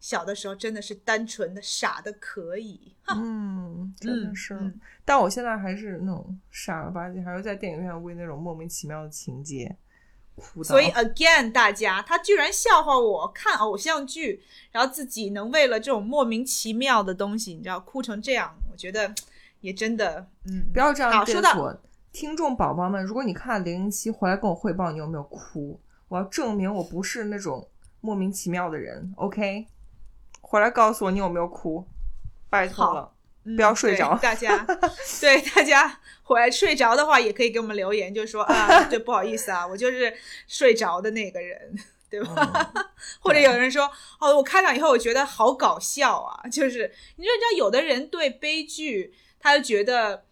[0.00, 2.96] 小的时候真的是单纯的傻的可以。
[3.08, 4.54] 嗯，真的嗯是。
[4.54, 9.76] 嗯但我现在还是那种傻了吧唧，还会在电影院为那种莫名其妙的情节
[10.64, 19.14] 所以 again，大家他居然笑话我看偶像剧，然后自己能为了这种莫名其妙的东西，你知道哭成这样，我觉得
[19.60, 21.80] 也真的，嗯，不要这样好说到对我。
[22.12, 27.68] 听众宝宝们，如果你看零零七回来跟我汇报你有没有哭，我要证明我不是那种
[28.00, 29.12] 莫名其妙的人。
[29.16, 29.66] OK，
[30.40, 31.86] 回来告诉我你有没有哭，
[32.50, 33.12] 拜托了。
[33.44, 34.64] 嗯不要睡着对大家，
[35.20, 35.98] 对大家
[36.32, 40.12] 回来睡着的话，也可以给我们留言，就说啊，对，不好意思啊，我就是
[40.48, 41.74] 睡着的那个人，
[42.10, 42.72] 对吧？
[42.74, 42.84] 嗯
[43.20, 50.24] 或者有人说，哦，我看了以后，我觉得好搞笑啊，就是你知道，你知道，有的人对悲剧，他就觉得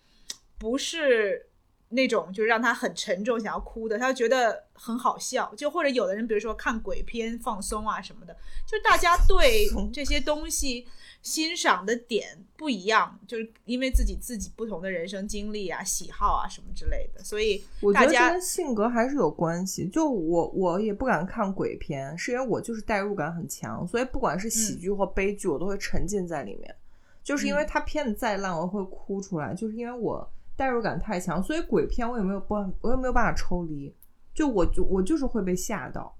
[0.59, 1.49] 不是
[1.91, 5.53] 那种就是让他很沉重想要哭的，他就觉得很好笑。
[5.55, 8.35] 就或者有的人，比如说看鬼片放松啊什么的，
[8.67, 10.87] 就大家对 这些东西
[11.23, 19.87] 欣赏的点不一样，就是因为自己自己不同的人生经历啊、喜好啊什么之类的，所以我觉得这大家跟性格还是有关系。
[19.89, 26.75] 就我我也不敢看鬼片，是因为我就是代入感很强，所以不管是喜剧或悲剧，我都会沉浸在里面。
[27.23, 30.27] 就是因为嗯它片子再烂，我会哭出来，就是因为我
[30.57, 33.95] 代入感太强，所以鬼片我也没有办，我也没有办法抽离。
[34.35, 36.17] 就我就我就是会被吓到，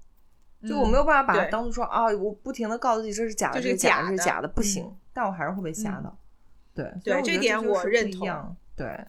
[0.67, 6.17] 就我没有办法把它当做说啊，我不停的告诉自己这是假的，这是假的，这是假的，不嗯行，但我还是会被吓嗯到。
[6.73, 8.55] 对，对这点我认同。
[8.75, 9.05] 对，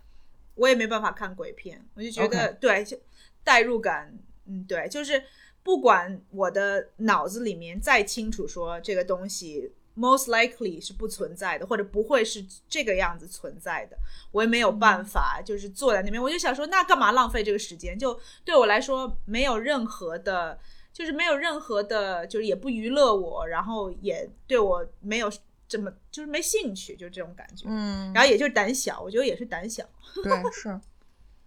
[0.54, 2.98] 我也没办法看鬼片，我就觉得对就
[3.44, 4.12] 代入感，
[4.46, 5.22] 嗯，对，就是
[5.62, 13.96] 不管我的脑子里面再清楚说这个东西 most likely 是不存在的，或者不会是这个样子存在的，
[14.30, 17.98] 我也没有嗯办法，就是坐在那边，我就想说，那干嘛浪费这个时间？
[17.98, 20.58] 就对我来说没有任何的。
[20.94, 25.32] 就是没有任何的，就是也不娱乐我，然后也对我没有
[25.66, 27.64] 这么就是没兴趣，就这种感觉。
[27.66, 29.82] 嗯，然后也就是胆小，我觉得也是胆小。
[30.22, 30.78] 对是。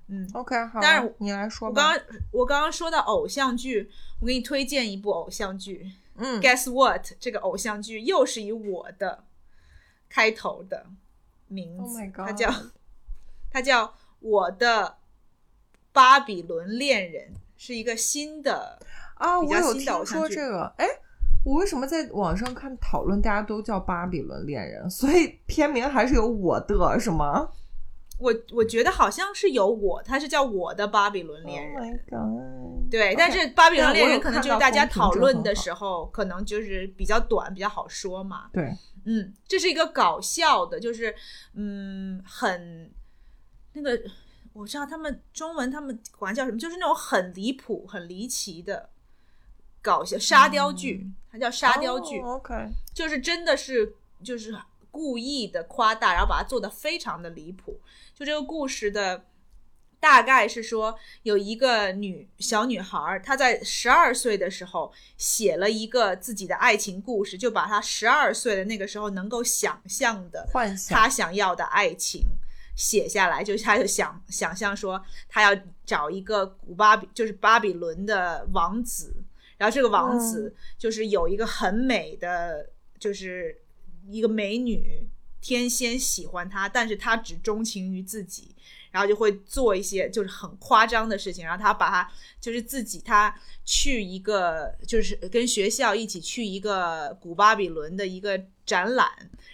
[0.08, 1.80] 嗯，OK，好，但是你来说我吧。
[1.80, 3.88] 刚刚我刚刚说到偶像剧，
[4.20, 5.91] 我给你推荐一部偶像剧。
[6.18, 6.41] 嗯。
[6.41, 7.11] Guess what？
[7.20, 9.24] 这个偶像剧又是以我的
[10.09, 10.86] 开头的
[11.47, 12.53] 名字 Oh 它叫
[13.51, 14.97] 它叫我的
[15.91, 18.80] 巴比伦恋人，是一个新的
[19.16, 20.88] 啊，我有听说这个，哎，
[21.45, 27.49] 我为什么在网上看讨论，大家都叫《巴比伦恋人》，所以片名还是有我的，是吗
[28.18, 31.99] 我我觉得好像是有我，他是叫我的巴比伦恋人。
[32.11, 32.89] ？Oh！
[32.89, 38.49] 对但是巴比伦恋人可能就是大家讨论的时候，可能就是比较短，比较好说嘛。
[38.53, 38.72] 对，
[39.05, 41.13] 嗯，这是一个搞笑的，就是
[41.55, 42.93] 嗯，很
[43.74, 43.99] 那个，
[44.53, 48.89] 我知道他们中文他们管叫什么，就是那种很离谱、很离奇的
[49.82, 52.53] 搞笑沙雕剧，它叫沙雕剧，哦 OK，
[52.93, 54.55] 就是真的是就是
[54.96, 57.78] 故意的夸大，然后把它做的非常的离谱。
[58.14, 59.26] 就这个故事的
[60.00, 70.98] 大概是说，有一个女小女孩，她在十二岁的时候写了一个自己的爱情故事，就把她十二岁的那个时候能够想象的幻想。
[70.98, 72.22] 她想要的爱情
[72.78, 79.14] 写下来，就她就想想象说，她要找一个古巴比，就是巴比伦的王子，
[79.58, 82.70] 然后这个王子就是有一个很美的，
[83.00, 83.60] 就是
[84.10, 85.10] 一个美女
[85.41, 88.56] 天仙喜欢他，但是他只钟情于自己，
[88.91, 93.34] 然后就会做一些就是很夸张的事情，然后他把他就是自己他
[93.64, 99.08] 去一个就是跟学校一起去一个古巴比伦的一个展览，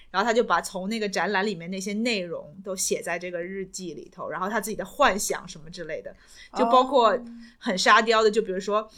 [0.10, 6.16] 然后他就把从那个展览里面那些内容都写在这个日记里头，然后他自己的幻想什么之类的，
[6.58, 7.26] 就包括哦。
[7.64, 8.90] 很沙雕的，就比如说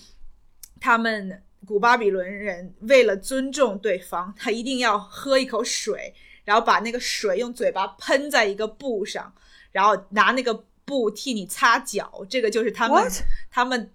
[0.80, 9.34] 他们古巴比伦人为了尊重对方，他一定要喝一口水，然后把那个水用嘴巴喷在一个布上，
[9.72, 13.10] 然后拿那个布替你擦脚，这个就是他们？
[13.50, 13.92] 他们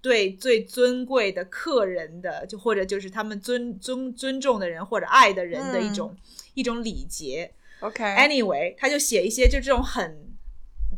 [0.00, 6.14] 对最尊贵的客人的，就或者就是他们尊尊尊重的人或者爱的人的一种、
[6.52, 7.50] 一种礼节。
[7.80, 10.30] OK，Anyway，他就写一些就这种很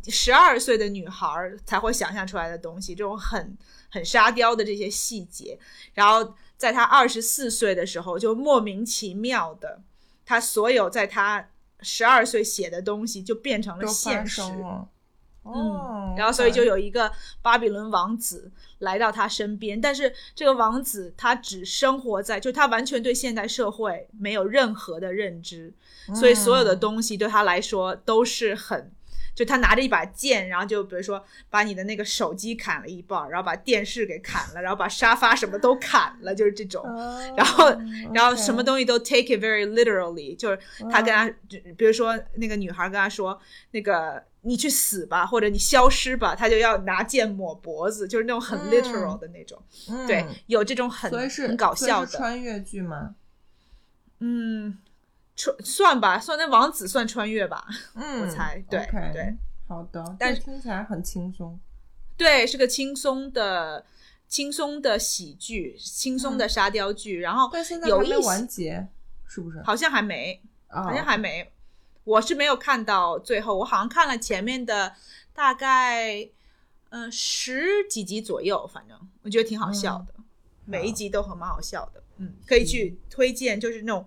[0.09, 1.29] 十二岁的女孩
[1.65, 3.57] 才会想象出来的东西，这种很
[3.97, 5.59] 很沙雕的这些细节。
[5.95, 9.81] 然后在他二十四岁的时候，就莫名其妙的，
[10.25, 11.49] 他所有在他
[11.81, 14.43] 十二岁写的东西就变成了现实。
[14.43, 14.89] 哦
[15.49, 17.09] 嗯，，然后所以就有一个
[17.41, 25.73] 巴比伦王子来到他身边，但是这个王子他只生活在，就他完全对现代社会没有任何的认知，
[26.13, 28.91] 所以所有的嗯东西对他来说都是很，
[29.37, 36.83] 就他拿着一把剑，然后就比如说把你的那个手机砍了一半儿，然后把电视给砍了，然后把沙发什么都砍了，就是这种。
[36.85, 37.69] 哦然后，
[38.15, 40.59] 然后什么东西都 take it very literally，就是
[40.91, 43.39] 他跟他，就比如说那个女孩跟他说，
[43.73, 49.63] 那个你去死吧，或者你消失吧，他就要拿剑抹脖子，就是那种很嗯 literal 的那种。
[49.91, 53.15] 嗯对，有这种很很搞笑的，穿越剧吗？
[54.21, 54.79] 嗯，
[55.37, 59.37] 穿算吧，算那王子算穿越吧，嗯，我猜对对，
[59.69, 61.61] 好的，但是听起来很轻松。
[62.17, 63.85] 对，是个轻松的。
[64.29, 68.89] 轻松的喜剧，轻松的沙雕剧，然后但现在还没完结，
[69.25, 69.63] 是不是？
[69.63, 71.53] 好像还没，啊，好像还没，
[72.03, 74.93] 我是没有看到最后，我好像看了前面的
[75.33, 76.29] 大概
[76.89, 80.15] 呃十几集左右，反正我觉得挺好笑的，
[80.65, 84.05] 每一集都很蛮好笑的，嗯，可以去推荐，就是那种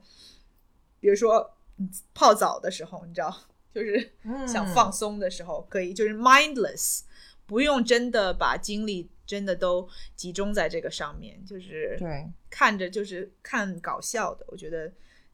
[0.99, 3.35] 比如说嗯泡澡的时候，你知道，
[3.73, 7.01] 就是嗯想放松的时候，可以就是 mindless，
[7.45, 14.91] 不用真的把精力真的都集中在这个上面，就是对，看着就是看搞笑的，我觉得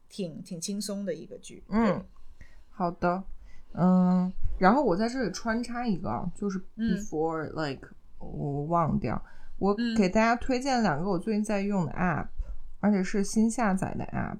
[0.08, 1.64] 挺挺轻松的一个剧。
[1.68, 2.04] 嗯，
[2.70, 3.22] 好的，
[3.72, 7.88] 嗯，然后我在这里穿插一个啊，就是嗯 before like
[8.18, 9.20] 我忘掉，
[9.58, 12.28] 我嗯给大家推荐两个我最近在用的 app，
[12.80, 14.38] 而且是新下载的 app。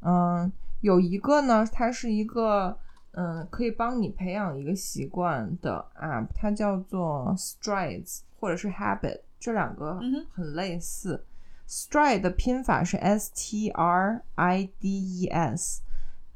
[0.00, 2.78] 嗯，有一个呢，它是一个
[3.12, 9.98] 嗯可以帮你培养一个习惯的 app，它叫做 Strides 或者是 Habit，这两个
[10.32, 11.24] 很类似。
[11.68, 15.82] Stride 的拼法是 S T R I D E S，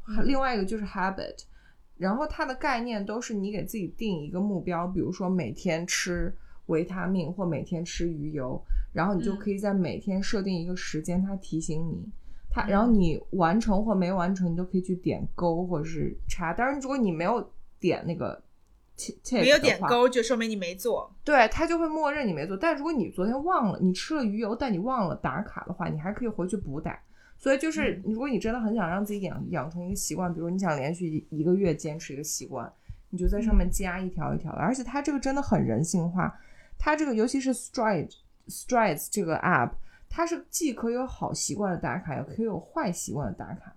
[0.09, 1.45] 嗯另外一个就是 habit，
[1.97, 6.35] 然后它的概念都是你给自己定一个目标，比如说每天吃
[6.67, 8.61] 维他命或每天吃鱼油，
[8.93, 12.09] 然后你就嗯可以在每天设定一个时间，它提醒你。
[12.51, 16.53] 它，嗯然后你完成或没完成，你都可以去点勾或者是叉。
[16.53, 18.43] 当然，如果你没有点那个
[19.33, 21.11] 没有点勾，就说明你没做。
[21.25, 22.57] 对，它就会默认你没做。
[22.57, 26.99] 但如果你昨天忘了，你吃了鱼油，但你忘了打卡的话，你还可以回去补打。
[27.39, 32.71] 所以就是，嗯如果你真的很想让自己养养成一个习惯，比如你想连续一个月坚持一个习惯，
[33.09, 34.59] 你就在上面加一条一条的。
[34.59, 36.39] 而且它这个真的很人性化，
[36.79, 38.15] 它这个尤其是 Stride
[38.49, 39.71] Strides 这个 app，
[40.11, 43.75] 它是既可以有好习惯的打卡，也可以有坏习惯的打卡。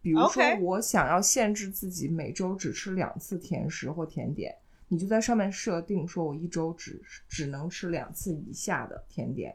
[0.00, 4.56] 比如说我想要限制自己每周只吃两次甜食或甜点，
[4.88, 9.54] 你就在上面设定说，我一周只只能吃两次以下的甜点，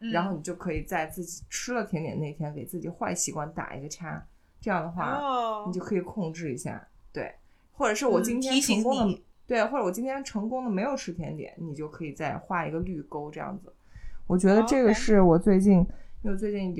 [0.00, 4.22] 嗯然后你就可以在自己吃了甜点那天给自己坏习惯打一个叉，
[4.60, 7.34] 这样的话，哦，你就可以控制一下，对，
[7.72, 13.72] 或者是我嗯今天成功的，对，或者我今天成功的没有吃甜点，你就可以再画一个绿勾这样子。
[14.26, 15.86] 我觉得这个是我最近，
[16.22, 16.74] 因为最近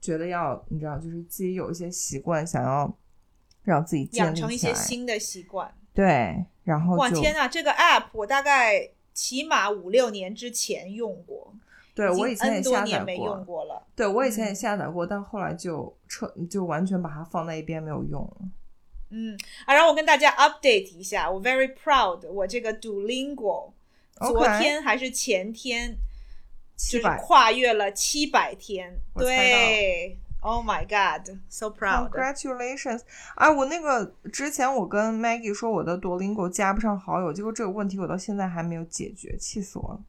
[0.00, 2.96] 觉得要，你知道，就是自己有一些习惯，想要
[3.62, 5.74] 让自己养成一些新的习惯。
[5.92, 11.54] 对，然后哇，天呐，这个 app 我大概起码五六年之前用过，
[11.94, 13.86] 对我以前也下载过，用过了。
[13.94, 18.36] 对我以前也嗯下载过，但后来就彻，就完全把它放在一边没有用了。
[19.10, 23.72] 嗯，啊，然后我跟大家 update 一下，我 very proud，我这个 Duolingo
[24.18, 25.96] 昨天还是前天
[26.76, 33.00] 就是跨越了七百天，对，Oh my God，so proud，Congratulations！
[33.36, 40.00] 啊，我那个之前我跟 Maggie 说我的 Duolingo 加不上好友，结果这个问题我到现在还没有解决，气死我了。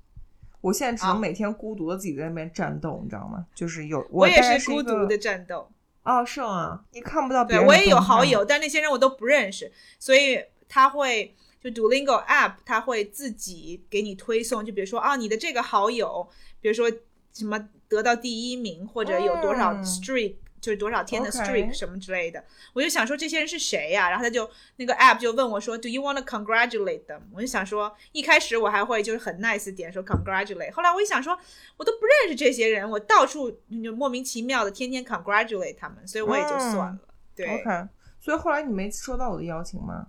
[0.62, 3.46] 我现在只能啊每天孤独的自己在那边战斗，你知道吗？
[3.54, 5.70] 就是有我也是孤独的战斗。
[6.04, 6.84] 哦，是吗？
[6.92, 11.36] 你看不到别人，对我也有好友，，但那些人我都不认识，所以他会
[11.66, 16.28] 就 Duolingo app，它会自己给你推送，就比如说啊，你的这个好友，
[16.62, 16.92] 比如说
[17.34, 22.44] 什么得到第一名，或者有多少嗯 streak，、就是多少天的 streak 什么之类的，
[22.74, 27.22] 我就想说这些人是谁呀、然后他就那个 app 就问我说，Do you want to congratulate them？
[27.34, 31.36] 我就想说，一开始我还会就是很 nice 点说 congratulate，后来我一想说，
[31.78, 33.50] 我都不认识这些人，我到处
[33.84, 37.00] 就莫名其妙的天天 congratulate 他们，所以我也就算了。
[37.36, 37.88] 对 OK，
[38.20, 40.08] 所以后来你没收到我的邀请吗？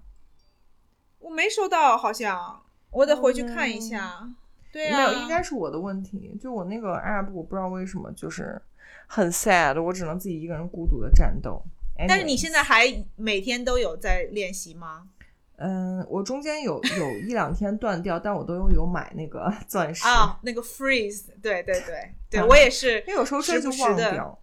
[1.27, 4.29] 我没收到，好像我得回去看一下。
[4.73, 6.39] 对啊，没有，应该是我的问题。
[6.41, 8.63] 就我那个 app，我不知道为什么就是
[9.09, 11.61] 很 sad，我只能自己一个人孤独的战斗。
[12.07, 15.09] 但是你现在还每天都有在练习吗？
[15.57, 24.39] 嗯，我中间有有一两天断掉，但我都有有买那个钻石，啊，那个 freeze，对对对对，啊 我也是因为有时候真的就忘掉。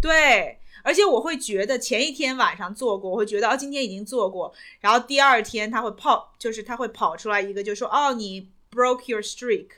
[0.00, 9.68] 对，而且我会觉得前一天晚上做过，我会觉得哦，今天已经做过，然后第二天他会跑，就是他会跑出来一个，就说哦，你 broke your streak。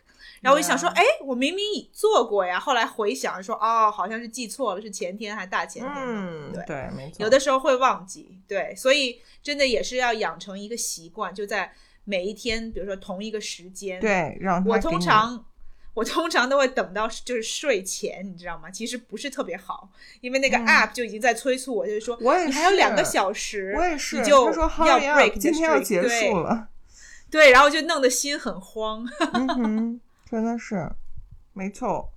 [0.43, 2.59] 然后我就想说哎，我明明已做过呀。
[2.59, 5.93] 后来回想说，哦，好像是记错了，是前天还大前天。
[5.95, 7.23] 嗯，对对，没错。
[7.23, 11.71] 有的时候会忘记，对，所以真的也是要养成一个习惯，就在
[12.05, 15.45] 每一天，比如说同一个时间，，对让他我通常
[15.95, 18.71] 我通常都会等到就是睡前，你知道吗？
[18.71, 19.89] 其实不是特别好，
[20.21, 26.69] 因为那个嗯 app 就已经在催促我，就是说我也你还有两个小时，我也是，你就他说要 up，break 今天要结束了，
[27.31, 29.07] 对，对然后就弄得心很慌。
[29.33, 30.91] 嗯哼，真的是，
[31.53, 32.13] 没错。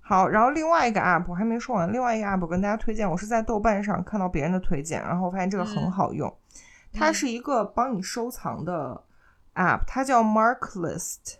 [0.00, 6.32] 好，然后另外一个 app 我还没说完，另外一个 app 我跟大家推荐，我是在豆瓣上看到别人的推荐，然后我发现这个很嗯好用。
[6.92, 9.02] 它是一个帮你收藏的
[9.56, 11.38] app，它叫 Mark List，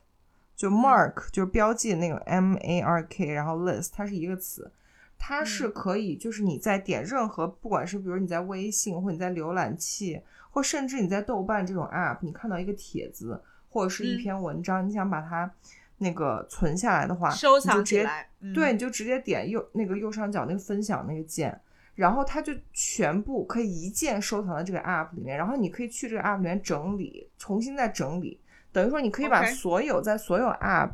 [0.56, 4.72] 就 Mark、就是标记那个 M A R K，然后 List 它是一个词，
[5.18, 14.18] 它是可以就是你在点任何，不管是比如你在微信或你在浏览器，或甚至你在豆瓣这种 app，你看到一个帖子或者是一嗯。
[14.18, 15.50] 篇文章，你想把它
[15.98, 21.58] 那个存下来的话，收藏起来，嗯、对，你就直接点右那个右上角那个分享那个键，
[21.94, 28.38] 然后它就全部可以一键收藏到这个 app 里面，然后你可以去这个 app 里面整理，重新再整理，
[28.76, 30.90] 等于说你可以把所有在所有 app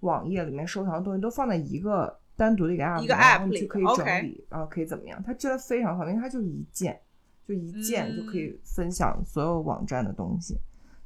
[0.00, 5.22] 网页里面收藏的东西都放在一个单独的一个 app 一个里面然 app 里后你就可以整理，然后可以怎么样？
[5.22, 6.98] 它真的非常方便，因为它就一键，
[7.46, 10.58] 就一键就可以分享所有网站的东西，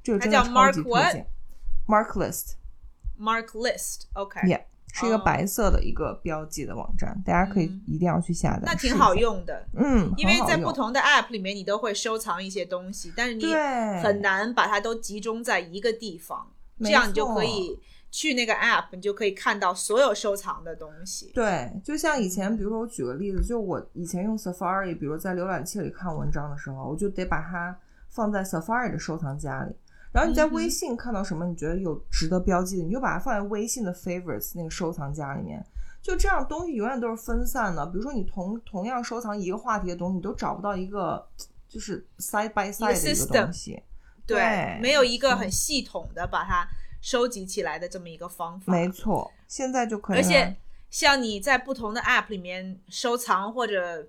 [0.05, 1.27] 这个真的超级推荐。
[1.89, 2.53] Mark List。
[3.19, 4.63] Mark List，OK，、Yeah，
[4.93, 8.63] 是一个哦白色的一个标记的网站，大家可以嗯一定要去下载。
[8.65, 9.15] 那挺好。
[9.15, 9.67] 用的。
[9.75, 13.45] 嗯，因为在不同的 App 里面，你都会收藏一些东西，但是你
[14.03, 16.47] 很难把它都集中在一个地方，
[16.79, 17.79] 这样你就可以
[18.11, 21.31] 去那个 App，你就可以看到所有收藏的东西。
[21.35, 27.77] 对，就像以前，比如说我举个例子，就我以前用 Safari，比如在浏览器里看文章的时候，我就得把它
[28.09, 29.75] 放在 Safari 的收藏夹里。
[30.13, 35.65] 然后你在微信看到什么你觉得有值得标记的，你就把它放在微信的 Favorites 那个收藏夹里面。
[36.03, 37.85] 就这样，东西永远都是分散的。
[37.87, 41.29] 比如说你同同样收藏一个话题的东西，你都找不到一个
[41.69, 43.83] 就是 side by side 的一个东西。
[44.27, 46.67] 对，对没有一个很系统的把它
[47.03, 48.73] 收集起来的这么一个方法。
[48.73, 50.17] 没错，现在就可以。
[50.17, 50.57] 而且
[50.89, 54.09] 像你在不同的 App 里面收藏或者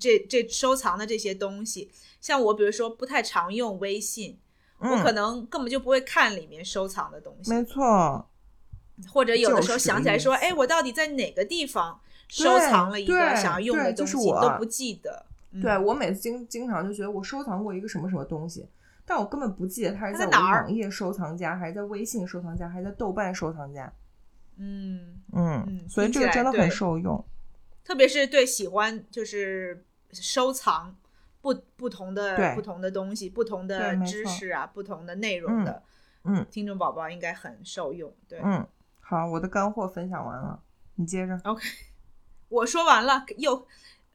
[0.00, 1.90] 这这收藏的这些东西，
[2.20, 4.38] 像我比如说不太常用微信，
[4.78, 8.28] 我嗯可能根本就不会看里面收藏的东西，没错，
[9.12, 15.24] 或者有的时候想起来说，哎，我到底在哪个地方收藏了一个对想要用的东西，就是我都不记得。
[15.52, 18.68] 嗯对我每次经经常就觉得我收藏过一个什么什么东西，
[19.06, 23.90] 但我根本不记得它是在哪儿网页收藏夹，还是在微信收藏夹，还是在豆瓣收藏夹。
[24.58, 27.24] 嗯，嗯，嗯所以这个真的很受用。
[27.82, 30.94] 特别是对喜欢就是收藏
[31.46, 35.80] 不不同的不同的东西、不同的知识啊、不同的内容的
[36.24, 38.12] 嗯听众宝宝应该很受用。
[38.26, 38.66] 对、嗯，
[38.98, 40.60] 好，我的干货分享完了，
[40.96, 41.40] 你接着。
[41.44, 41.62] ，OK，
[42.48, 43.64] 我说完了，又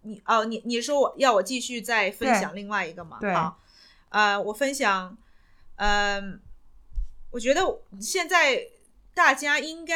[0.01, 3.17] 你哦，你你说我要我继续再分享另外一个吗？
[3.21, 3.57] 对好，
[4.09, 5.17] 呃，我分享，
[5.77, 6.41] 嗯、
[7.29, 7.61] 我觉得
[8.01, 8.61] 现在
[9.13, 9.95] 大家应该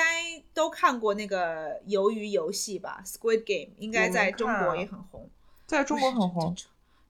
[0.54, 5.30] 都看过那个鱿鱼游戏吧，《Squid Game》应该在中国也很红。
[5.66, 6.56] 在中国很红，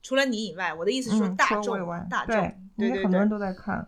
[0.06, 1.76] 除除了你以外，我的意思是大众，
[2.08, 3.86] 大众，对，对对很多人都在看。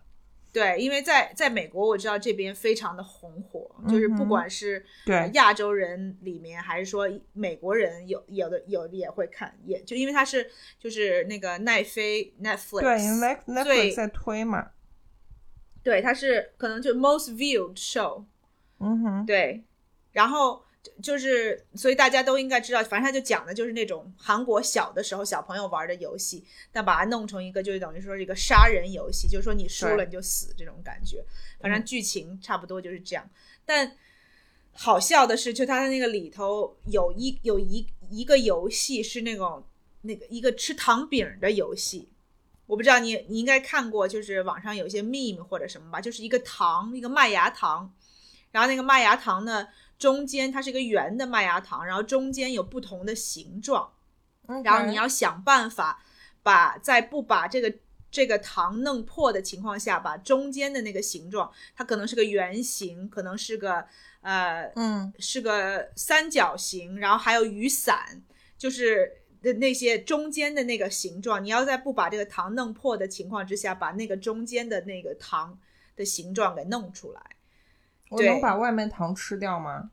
[0.52, 14.70] 对，因为在在美国，我知道这边非常的红火，就是不管是对呃亚洲人里面，还是说美国人有有的有的也会看，也就因为它是就是那个奈飞 Netflix，对，因为 Netflix 在推嘛。
[15.84, 18.24] 对，它是可能就 most viewed show，
[18.80, 19.62] 嗯哼，对，
[20.12, 20.64] 然后
[21.00, 31.24] 就就是，所以大家都应该知道，反正他就讲的就是那种韩国小的时候小朋友玩的游戏，但把它弄成一个就是等于说是一个杀人游戏，就是说你输了你就死这种感觉。
[31.60, 33.28] 反正嗯剧情差不多就是这样。
[33.64, 33.96] 但
[34.72, 39.66] 好笑的是，就他的那个里头有一有一一个游戏是那种
[40.02, 42.08] 那个一个吃糖饼的游戏。
[42.66, 47.90] 我不知道你你应该看过，就是网上有一些 meme 或者什么吧，就是一个糖，一个麦芽糖，
[48.50, 49.66] 然后那个麦芽糖呢，
[49.98, 53.92] 中间它是一个圆的麦芽糖，然后中间有不同的形状，
[54.64, 56.02] 然后你要想办法
[56.42, 57.74] 把在不把这个
[58.10, 63.84] 这个糖弄破的情况下，把中间的那个形状，它可能是个圆形，可能是个
[64.20, 65.12] 呃嗯。
[65.18, 68.22] 是个三角形，然后还有雨伞，
[68.56, 75.58] 就是的那些中间的那个形状，你要在不把这个糖弄破的情况之下，把那个中间的那个糖
[75.96, 77.20] 的形状给弄出来。
[78.10, 79.90] 我能把外面糖吃掉吗？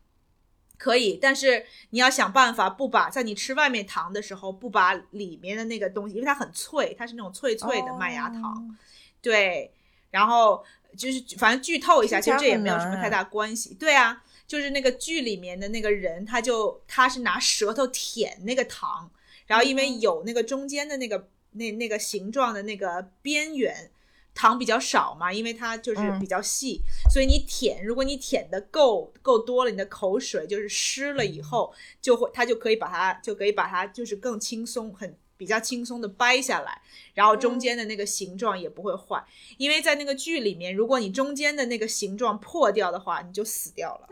[0.78, 8.76] 可以，但是你要想办法不把在你吃外面糖的时候，不把里面的那个东西，因为它很脆，它是那种脆脆的麦芽糖，哦
[9.22, 9.72] 对，
[10.12, 10.64] 然后
[10.98, 13.74] 就是反正剧透一下，其实这也没有什么太大关系。
[13.76, 19.10] 对啊，就是那个剧里面的那个人，他就他是拿舌头舔那个糖，
[19.48, 23.90] 然后因为嗯有那个中间的那个那那个形状的那个边缘。
[24.36, 36.82] 糖比较少嘛，因为它就是嗯比较细，所以你舔，如果你舔的够够多了，你的口水就是湿了以后，就会它就可以把它就可以把它就是更轻松，很比较轻松的掰下来，
[37.14, 39.26] 然后中间的那个形状也不会坏，
[39.58, 44.08] 因为在那个剧里面，如果你中间的那个形状破掉的话，你就死掉了。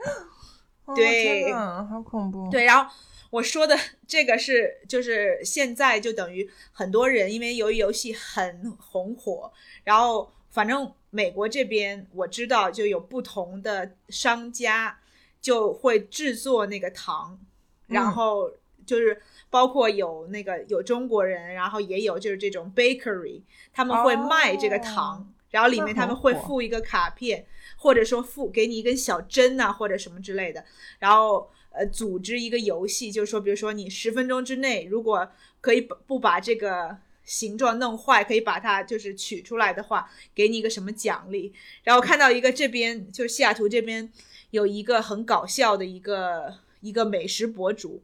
[0.86, 2.50] 哦对好恐怖。
[2.50, 2.94] 对，然后
[3.34, 3.76] 我说的
[4.08, 9.52] 这个是，就是现在就等于很多人因为由于游戏很红火，
[9.84, 15.00] 然后反正美国这边我知道就有不同的商家
[15.42, 17.40] 就会制作那个糖，
[17.88, 18.52] 然嗯后
[18.86, 19.20] 就是
[19.50, 23.42] 包括有那个有中国人，然后也有就是这种 bakery，
[23.74, 25.18] 他们会卖这个糖。
[25.18, 27.46] 哦然后里面他们会附一个卡片，
[27.78, 30.66] 或者说附给你一根小针呐、或者什么之类的，
[30.98, 41.54] 然后呃组织一个游戏，就是说，比如说你十分钟之内，如果可以不不把这个形状弄坏，可以把它就是取出来的话，给你一个什么奖励。
[41.84, 44.12] 然后看到一个这边就是西雅图这边
[44.52, 48.04] 有一个很搞笑的一个一个美食博主。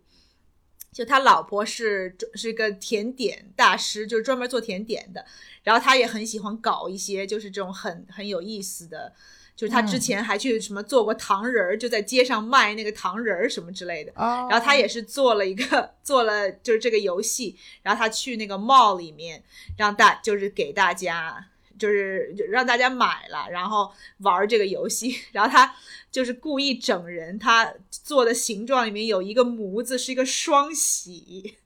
[0.91, 5.23] 就他老婆是是个甜点大师，就是专门做甜点的。
[5.63, 9.13] 然后他也很喜欢搞一些就是这种很很有意思的，
[9.59, 14.11] 就是他之嗯前还去什么做过糖人儿，就在街上卖那个糖人儿什么之类的。
[14.15, 19.43] 哦，然后他也是做了一个做了就是这个游戏，然后他去那个 mall 里面
[19.77, 21.45] 让大就是给大家
[21.77, 25.75] 就是让大家买了，然后玩这个游戏， 然后他
[26.09, 31.57] 就是故意整人，他做的形状里面有一个模子是一个双喜。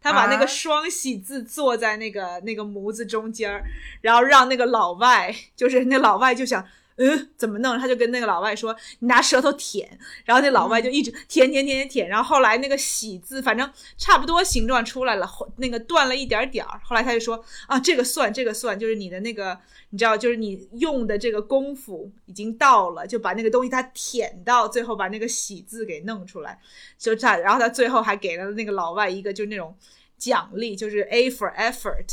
[0.00, 3.64] 他把那啊个双喜字坐在那个、那个模子中间儿，
[4.00, 6.64] 然后让那个老外，就是那老外就想，
[6.98, 7.78] 嗯，怎么弄？
[7.78, 19.56] 他就跟那个老外说，你拿舌头舔，然后那老外就一直舔舔舔舔舔，然后后来那个喜字，反正差不多形状出来了，后那个断了一点点儿，后来他就说啊，这个算，这个算，就是你的那个，
[19.90, 26.58] 你知道，就是你用的这个功夫已经到了，就把那个东西他舔到，最后把那个喜字给弄出来，
[26.98, 29.72] 就他，然后他最后还给了那个老外一个就是那种
[30.18, 32.06] 奖励，就是 A for effort，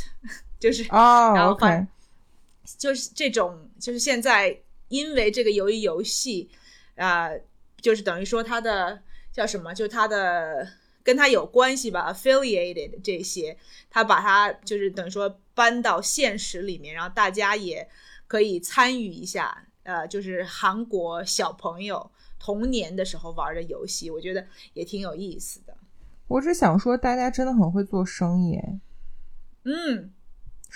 [0.60, 1.88] 就是哦然后，OK，反
[2.78, 6.50] 就是这种，就是现在因为这个鱿鱼游戏，
[6.96, 7.42] 呃，
[7.82, 10.68] 就是等于说它的叫什么，就它的
[11.04, 13.58] 跟它有关系吧，affiliated 这些，
[13.90, 17.88] 他把它就是等于说搬到现实里面，然后大家也
[18.28, 25.78] 可以参与一下，呃，就是韩国小朋友童年的时候玩的游戏，我觉得也挺有意思的。
[26.28, 28.80] 我只想说，大家真的很会做生意，哎
[29.66, 30.12] 嗯，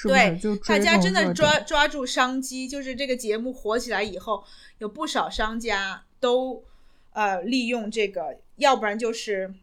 [0.02, 0.20] 是不是？
[0.20, 4.42] 对就大家真的抓抓住商机，就是这个节目火起来以后，
[4.78, 6.64] 有不少商家都
[7.12, 9.54] 呃利用这个，要不然就是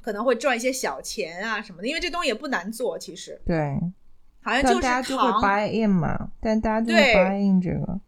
[0.00, 3.76] 可能会赚一些小钱啊什么的，因为这东西也不难做，其实对，
[4.42, 8.00] 好像就是但大家就会糖 buy in 嘛，但大家就会对 buy in 这个，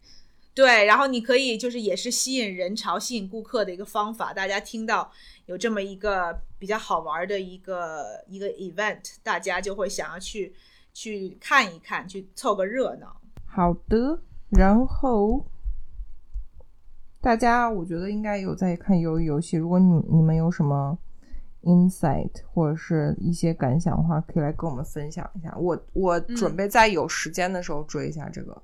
[0.54, 4.32] 对，然后你可以就是也是吸引人潮、吸引顾客的一个方法。
[4.32, 5.10] 大家听到
[5.46, 10.54] 有这么一个比较好玩的一个一个 event，大家就会想要去
[10.96, 13.20] 去看一看，去凑个热闹。
[13.44, 14.18] 好的，
[14.48, 15.44] 然后
[17.20, 20.98] 大家我觉得应该有在看鱿鱼游戏，如果你你们有什么
[21.64, 25.54] insight 或者是一些感想的话，可以来跟我们分享一下。
[25.58, 28.62] 我我准备在有时间的时候追一下这个。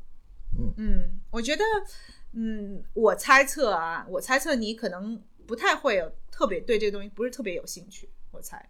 [0.79, 1.63] 嗯，我觉得，
[2.33, 8.67] 嗯，我猜测啊，我猜测你可能不太会有特别对这个东西不是特别有兴趣，我猜。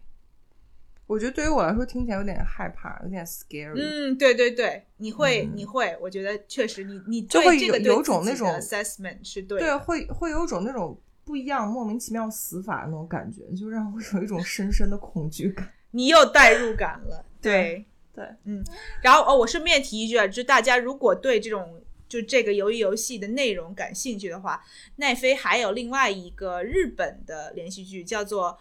[1.13, 3.73] 我觉得对于我来说听起来有点害怕，有点 scary。
[3.75, 15.71] 嗯，对对对，你会，嗯你会，我觉得确实你你就会有对这个对有种那种 assessment 是对对，会会有种那种不一样、莫名其妙死法的那种感觉，就让我有一种深深的恐惧感。
[15.91, 17.85] 你有代入感了，对。
[18.15, 18.63] 对，嗯，
[19.01, 24.63] 然后哦，我顺便提一句啊，就是大家如果对这种就这个鱿鱼游戏的内容感兴趣的话，
[24.97, 28.59] 奈飞还有另外一个日本的连续剧叫做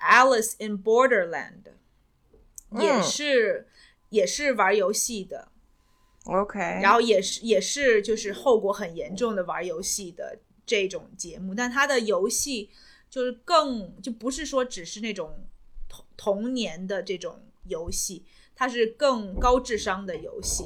[0.02, 1.64] 《Alice in Borderland》，
[2.80, 3.68] 也嗯是、
[4.08, 5.48] 也是玩游戏的。
[6.24, 12.70] OK，然后也是也是就是后果很严重的玩游戏的这种节目，但它的游戏
[13.10, 15.46] 就是更就不是说只是那种
[15.88, 18.24] 童童年的这种游戏，
[18.56, 20.64] 它是更高智商的游戏。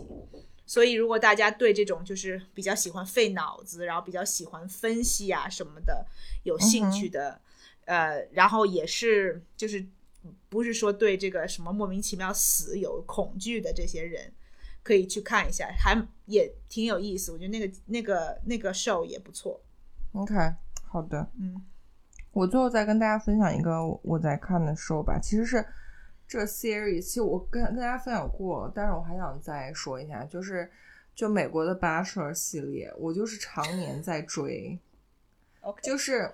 [0.65, 6.07] 所以如果大家对这种就是比较喜欢费脑子，然后比较喜欢分析啊什么的
[6.45, 7.41] 有兴趣的，
[7.87, 9.85] 呃，然后也是就是
[10.49, 14.33] 不是说对这个什么莫名其妙死有恐惧的这些人。
[14.81, 17.31] 可以去看一下，还也挺有意思。
[17.31, 19.61] 我觉得那个那个那个 show 也不错。
[20.13, 20.35] OK，
[20.83, 21.31] 好的。
[21.39, 21.63] 嗯，
[22.33, 25.63] 我最后再跟大家分享一个我在看的 show 吧，其实是
[26.27, 30.71] 这 series，其实我跟跟大家分享过，但是我还想再说一下，就是
[31.15, 34.79] 就美国的 Bachelor 系列，我就是常年在追
[35.83, 36.33] 就是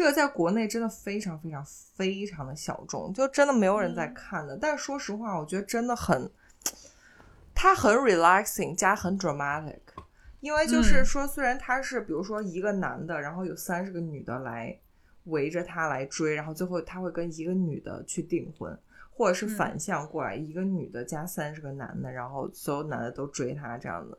[0.00, 1.62] 这个在国内真的非常非常
[1.94, 4.56] 非常的小众，就真的没有人在看的。
[4.56, 6.26] 但是说实话，我觉得真的很，
[7.54, 9.80] 它很 relaxing 加很 dramatic，
[10.40, 14.74] 因为就是嗯说，虽然他是比如说一个男的，然后有三十个女的来
[15.24, 18.74] 围着他来追，然后最后他会跟一个女的去订婚。
[19.12, 24.18] 或者是反向过来，一个女的加三十个男的，然后所有男的都追她这样子。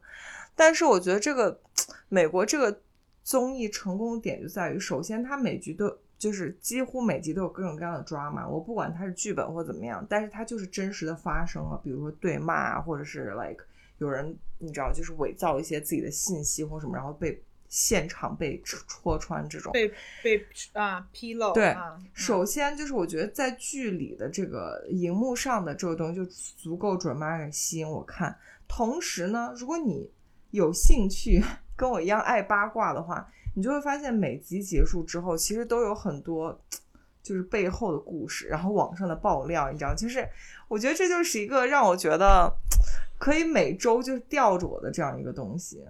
[0.54, 1.60] 但是我觉得这个
[2.08, 2.80] 美国这个
[3.24, 13.64] 综艺成功的点就在于，首先它每局都就是几乎每集都有各种各样的 drama，我不管它是剧本或怎么样，但是它就是真实的发生了，比如说对骂啊，或者是 like
[13.98, 19.72] 有人你知道就是伪造一些自己的信息或什么，然后被现场被戳穿这种。
[19.72, 19.92] 被
[20.22, 21.54] 被啊披露。
[21.54, 21.76] 对
[22.14, 28.36] 首先就是我觉得在剧里的这个荧幕上的这个东西就足够 dramatic 吸引我看。
[28.68, 30.10] 同时呢，如果你
[30.52, 31.42] 有兴趣
[31.82, 36.56] 跟我一样爱八卦的话，你就会发现每集结束之后，其实都有很多
[37.24, 40.24] 就是背后的故事，然后网上的爆料，你知道，就是
[40.68, 42.56] 我觉得这就是一个让我觉得
[43.18, 45.84] 可以每周就吊着我的这样一个东西。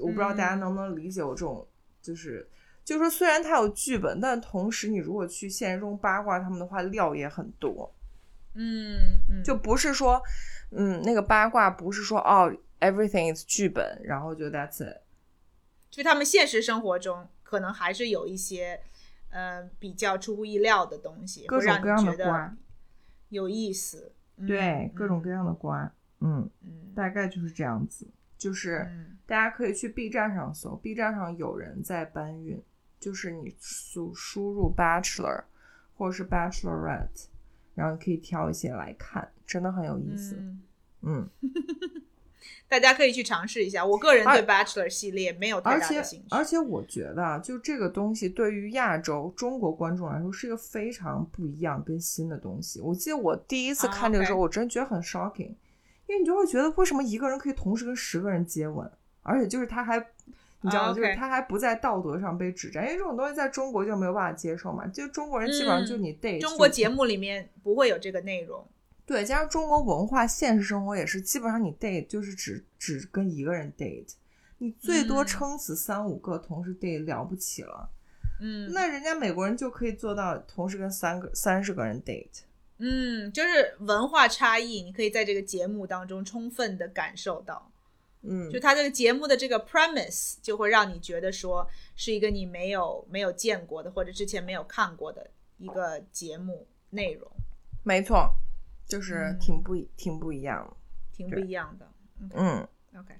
[0.00, 1.64] 我不知道大家能不能理解我这种，
[2.02, 2.44] 就是
[2.84, 7.94] 就是说，虽然它有剧本，但同时你如果去现实中八卦他们的话，料也很多，
[8.54, 8.98] 嗯
[9.30, 10.20] 嗯，就不是说，
[10.72, 15.05] 嗯，那个八卦不是说哦，everything is 剧本，然后就 that's it。
[15.96, 18.78] 就他们现实生活中可能还是有一些
[19.30, 22.56] 呃比较出乎意料的东西，各种各样你觉得的瓜，
[23.30, 24.12] 有意思。
[24.36, 25.90] 嗯对，各种各样的瓜，
[26.20, 28.06] 嗯，嗯大概就是这样子。
[28.36, 32.62] 就是嗯大家可以去 B 站上搜，B 站上有人在搬运，
[33.00, 35.44] 就是你输输入 Bachelor
[35.96, 37.28] 或者是 Bachelorette，
[37.74, 40.36] 然后你可以挑一些来看，真的很有意思。
[40.36, 40.62] 嗯
[41.00, 41.30] 嗯，
[42.68, 43.84] 大家可以去尝试一下。
[43.84, 46.26] 我个人对 Bachelor 系列没有太大的兴趣。
[46.30, 52.80] 而且我觉得啊，就这个东西对于亚洲中国观众来说是一个非常不一样跟新的东西。
[52.80, 55.54] 我记得我第一次啊看这个时候我真觉得很 shocking，
[56.06, 58.90] 因为你就会觉得为什么一个人可以同时跟十个人接吻，
[59.22, 60.06] 而且就是他还。
[60.62, 64.84] 你知道就是他还不在道德上被指摘，因为这种东西在中国就没有办法接受嘛。
[64.88, 68.66] 就中国人基本上就嗯你 date，、中国节目里面不会有这个内容。
[69.06, 74.12] 对，加上中国文化，现实生活也是，基本上你 date 就是只只跟一个人 date，
[74.58, 77.88] 你最多嗯撑死三五个同时 date 了不起了。
[78.40, 82.40] 嗯，那人家美国人就可以做到同时跟三个三十个人 date。
[82.78, 87.70] 嗯，就是文化差异，你可以在这个节目当中充分的感受到。
[88.28, 91.64] 嗯就，他这个节目的这个 premise 就会让你觉得说
[91.94, 97.30] 是一个你没有没有见过的或者之前没有看过的一个节目内容，
[97.84, 98.34] 没错，
[98.86, 100.76] 就是嗯挺不一、挺不一样的。
[101.12, 101.90] 挺不一样的。
[102.34, 103.14] 嗯 OK，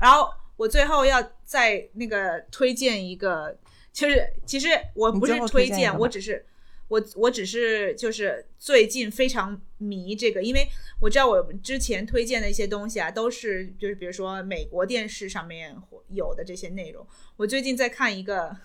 [0.00, 3.56] 然后我最后要再那个推荐一个，
[3.92, 6.44] 就是其实我不是推推荐，我只是
[6.88, 10.66] 我我只是就是最近非常迷这个，因为
[11.00, 15.76] 我知道我之前推荐的一些东西啊，都是就是比如说美国电视上面
[16.08, 17.06] 有的这些内容。
[17.36, 18.56] 我最近在看一个。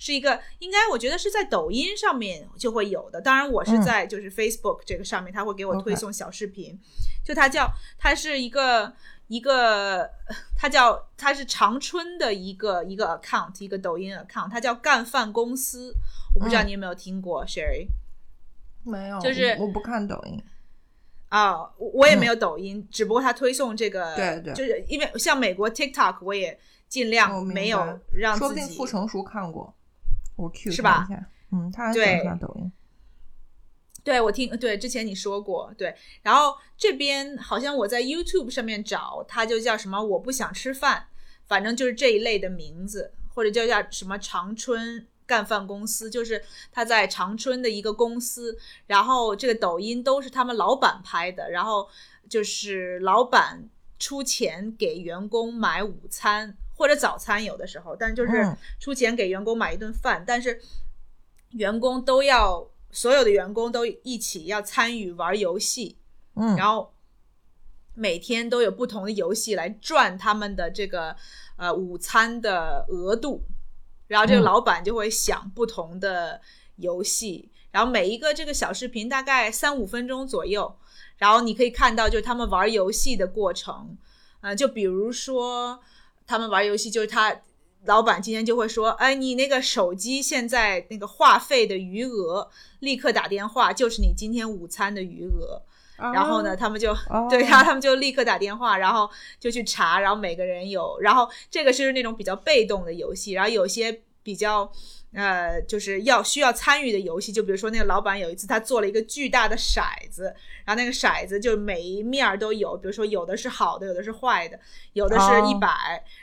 [0.00, 6.76] 是一个应该我觉得是在抖音上面就会有的，当然我是嗯在就是 Facebook 这个上面，它会给我推送小视频。
[7.22, 8.90] 就它叫它是一个
[9.28, 10.10] 一个，
[10.56, 15.94] 它叫它是长春的一个一个 account，一个抖音 account，它叫干饭公司。
[16.34, 17.86] 我不知道嗯你有没有听过、Sherry
[18.82, 20.42] 没有，就是我不看抖音。
[21.28, 21.58] 啊？
[21.76, 26.58] 我我也没有抖音，只不过它推送这个，嗯对对就是因为像美国 TikTok，我也
[26.88, 27.84] 尽量没有白
[28.38, 29.72] 说不定让自己傅成熟看过，
[30.42, 31.06] 我 Q 是吧。
[31.52, 32.72] 嗯，他对欢抖音。
[34.02, 41.08] 对，我听对之前你说过，对，然后这边好像我在 YouTube 上面找，它就叫什么我不想吃饭，
[41.46, 46.42] 反正就是这一类的名字，或者叫叫什么长春干饭公司，就是
[46.72, 48.56] 他在长春的一个公司，
[48.86, 51.86] 然后这个抖音都是他们老板拍的，然后
[52.26, 53.68] 就是老板
[53.98, 58.56] 出钱给员工买午餐或者早餐，有的时候，但就是嗯。
[58.78, 60.58] 出钱给员工买一顿饭，但是
[61.50, 65.98] 员工都要所有的员工都一起要参与玩游戏，
[66.36, 66.94] 嗯，然后
[67.92, 71.14] 每天都有不同的游戏来赚他们的这个
[71.56, 73.44] 呃午餐的额度，
[74.06, 74.44] 然后这个嗯。
[74.44, 76.40] 老板就会想不同的
[76.76, 80.74] 游戏，然后每一个这个小视频大概三五分钟左右，
[81.18, 83.98] 然后你可以看到就是他们玩游戏的过程，
[84.40, 85.78] 呃，就比如说
[86.30, 87.36] 他们玩游戏，就是他
[87.86, 92.48] 老板今天就会说，哎，你那个手机现在那个话费的余额，
[92.78, 95.60] 立刻打电话，就是你今天午餐的余额。
[96.14, 104.70] 然后呢，他们就、哦对，然后他们就立刻打电话，然后就去查，然后每个人有，然后这个是那种比较被动的游戏，然后有些比较
[105.12, 110.34] 呃，就是要需要参与的游戏，就比如说那个老板有一次他做了一个巨大的骰子，
[110.64, 114.58] 然后那个骰子就每一面儿都有，比如说有的是好的，有的是坏的，
[114.92, 115.68] 有的是哦一百、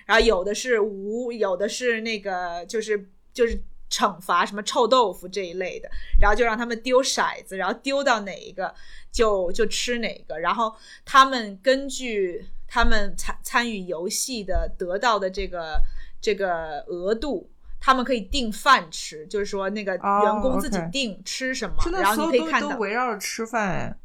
[0.05, 3.61] 然后有的是无，有的是那个就是就是。
[3.89, 5.89] 惩罚什么臭豆腐这一类的，
[6.19, 8.75] 然后就让他们丢骰子，然后丢到哪一个
[9.13, 15.81] 就就吃哪个，然后他们根据他们参参与游戏的得到的这个
[16.19, 17.49] 这个额度，
[17.79, 23.69] 他们可以订饭吃，就是说那个哦员工自己定吃什么，然后你可以看到，围绕着吃饭。
[23.69, 23.97] 哎。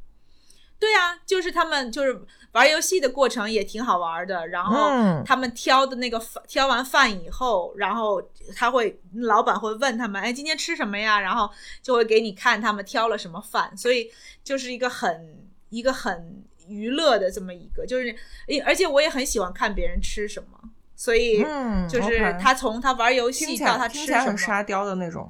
[0.78, 2.20] 对啊，就是他们就是
[2.54, 5.22] 玩游戏的过程也挺好玩的，然后嗯。
[5.24, 8.20] 他们挑的那个饭，挑完饭以后，然后
[8.56, 11.20] 他会老板会问他们，哎，今天吃什么呀？
[11.20, 11.48] 然后
[11.80, 14.10] 就会给你看他们挑了什么饭，所以
[14.42, 18.12] 就是一个很一个很娱乐的这么一个，就是
[18.64, 20.58] 而且我也很喜欢看别人吃什么，
[21.02, 25.28] 所以嗯，就是他从他玩游戏到他吃什么，很沙雕的那种。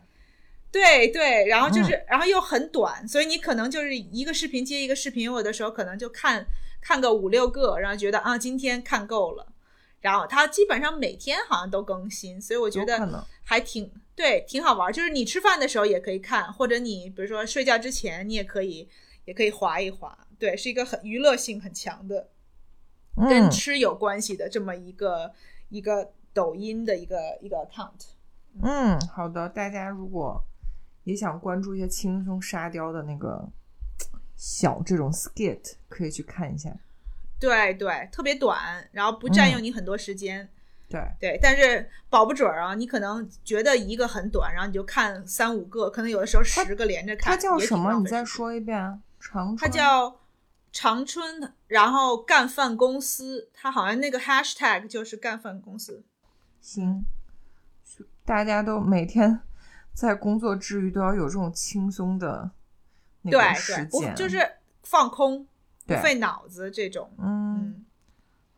[0.70, 6.44] 对对，然后就是，嗯然后又很短，所以你可能就是一个视频接一个视频，有的时候可能就看
[6.82, 9.46] 看个五六个，然后觉得啊，今天看够了，
[10.02, 14.92] 然后他基本上每天好像都更新，所以我觉得还挺对，挺好玩。
[14.92, 18.86] 就是你吃饭的时候也可以看，或者你比如说睡觉之前，你也可以
[19.24, 22.28] 也可以划一划，对，是一个很娱乐性很强的，
[23.16, 25.32] 跟嗯，吃有关系的这么一个
[25.72, 28.10] 一个抖音的一个一个 account。
[28.62, 30.44] 嗯，好的，大家如果
[31.04, 33.48] 也想关注一些轻松沙雕的那个
[34.36, 36.70] 小这种 skit，可以去看一下。
[37.40, 40.46] 对对，特别短，然后不占嗯用你很多时间。
[40.90, 47.32] 对，对，但是保不准儿啊，你可能觉得一个很短，然后你就看三五个，可能有的时候十个连着看。
[47.32, 47.98] 它叫什么？
[47.98, 48.22] 你再。
[48.22, 49.00] 说一遍啊。
[49.18, 50.14] 长它春叫
[50.72, 56.02] 长春，然后干饭公司，它好像那个 hashtag 就是干饭公司。
[56.60, 57.04] 行，
[58.24, 59.40] 大家都每天
[59.92, 62.50] 在工作之余都要有这种轻松的
[63.20, 64.50] 那时对，不间，就是
[64.82, 65.48] 放空，不
[65.88, 67.10] 对费脑子这种。
[67.18, 67.84] 嗯，嗯，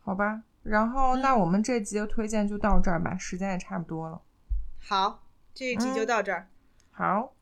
[0.01, 0.41] 好吧。
[0.63, 4.19] 然后，那我们这集的推荐就到这儿吧，时间也差不多了。
[4.79, 5.21] 好，
[5.53, 6.47] 这一集就嗯到这儿。
[6.91, 7.33] 好，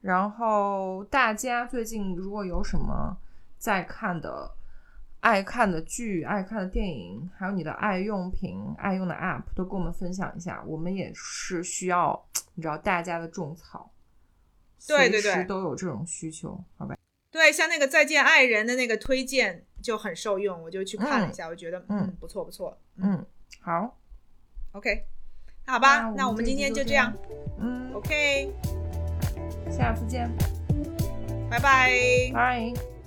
[0.00, 3.16] 然后大家最近如果有什么
[3.60, 4.50] 在看的、
[5.20, 10.64] 爱看的剧、爱看的电影，还有你的爱用品、爱用的 App，都跟我们分享一下。
[10.66, 13.92] 我们也是需要，你知道大家的种草，
[14.88, 16.96] 对对对都有这种需求，好吧？
[17.30, 22.76] 对，像那个《再见爱人》的那个推荐就很受用，我就去看了一下，我觉得嗯嗯不错不错。
[22.96, 23.24] 嗯，
[23.60, 23.98] 好
[24.72, 25.04] ，OK，
[25.66, 27.56] 那好吧，那那我们今天就这样就这样。
[27.60, 28.52] 嗯，OK，
[29.70, 30.28] 下次见，
[31.50, 31.90] 拜拜。
[32.32, 32.99] 拜。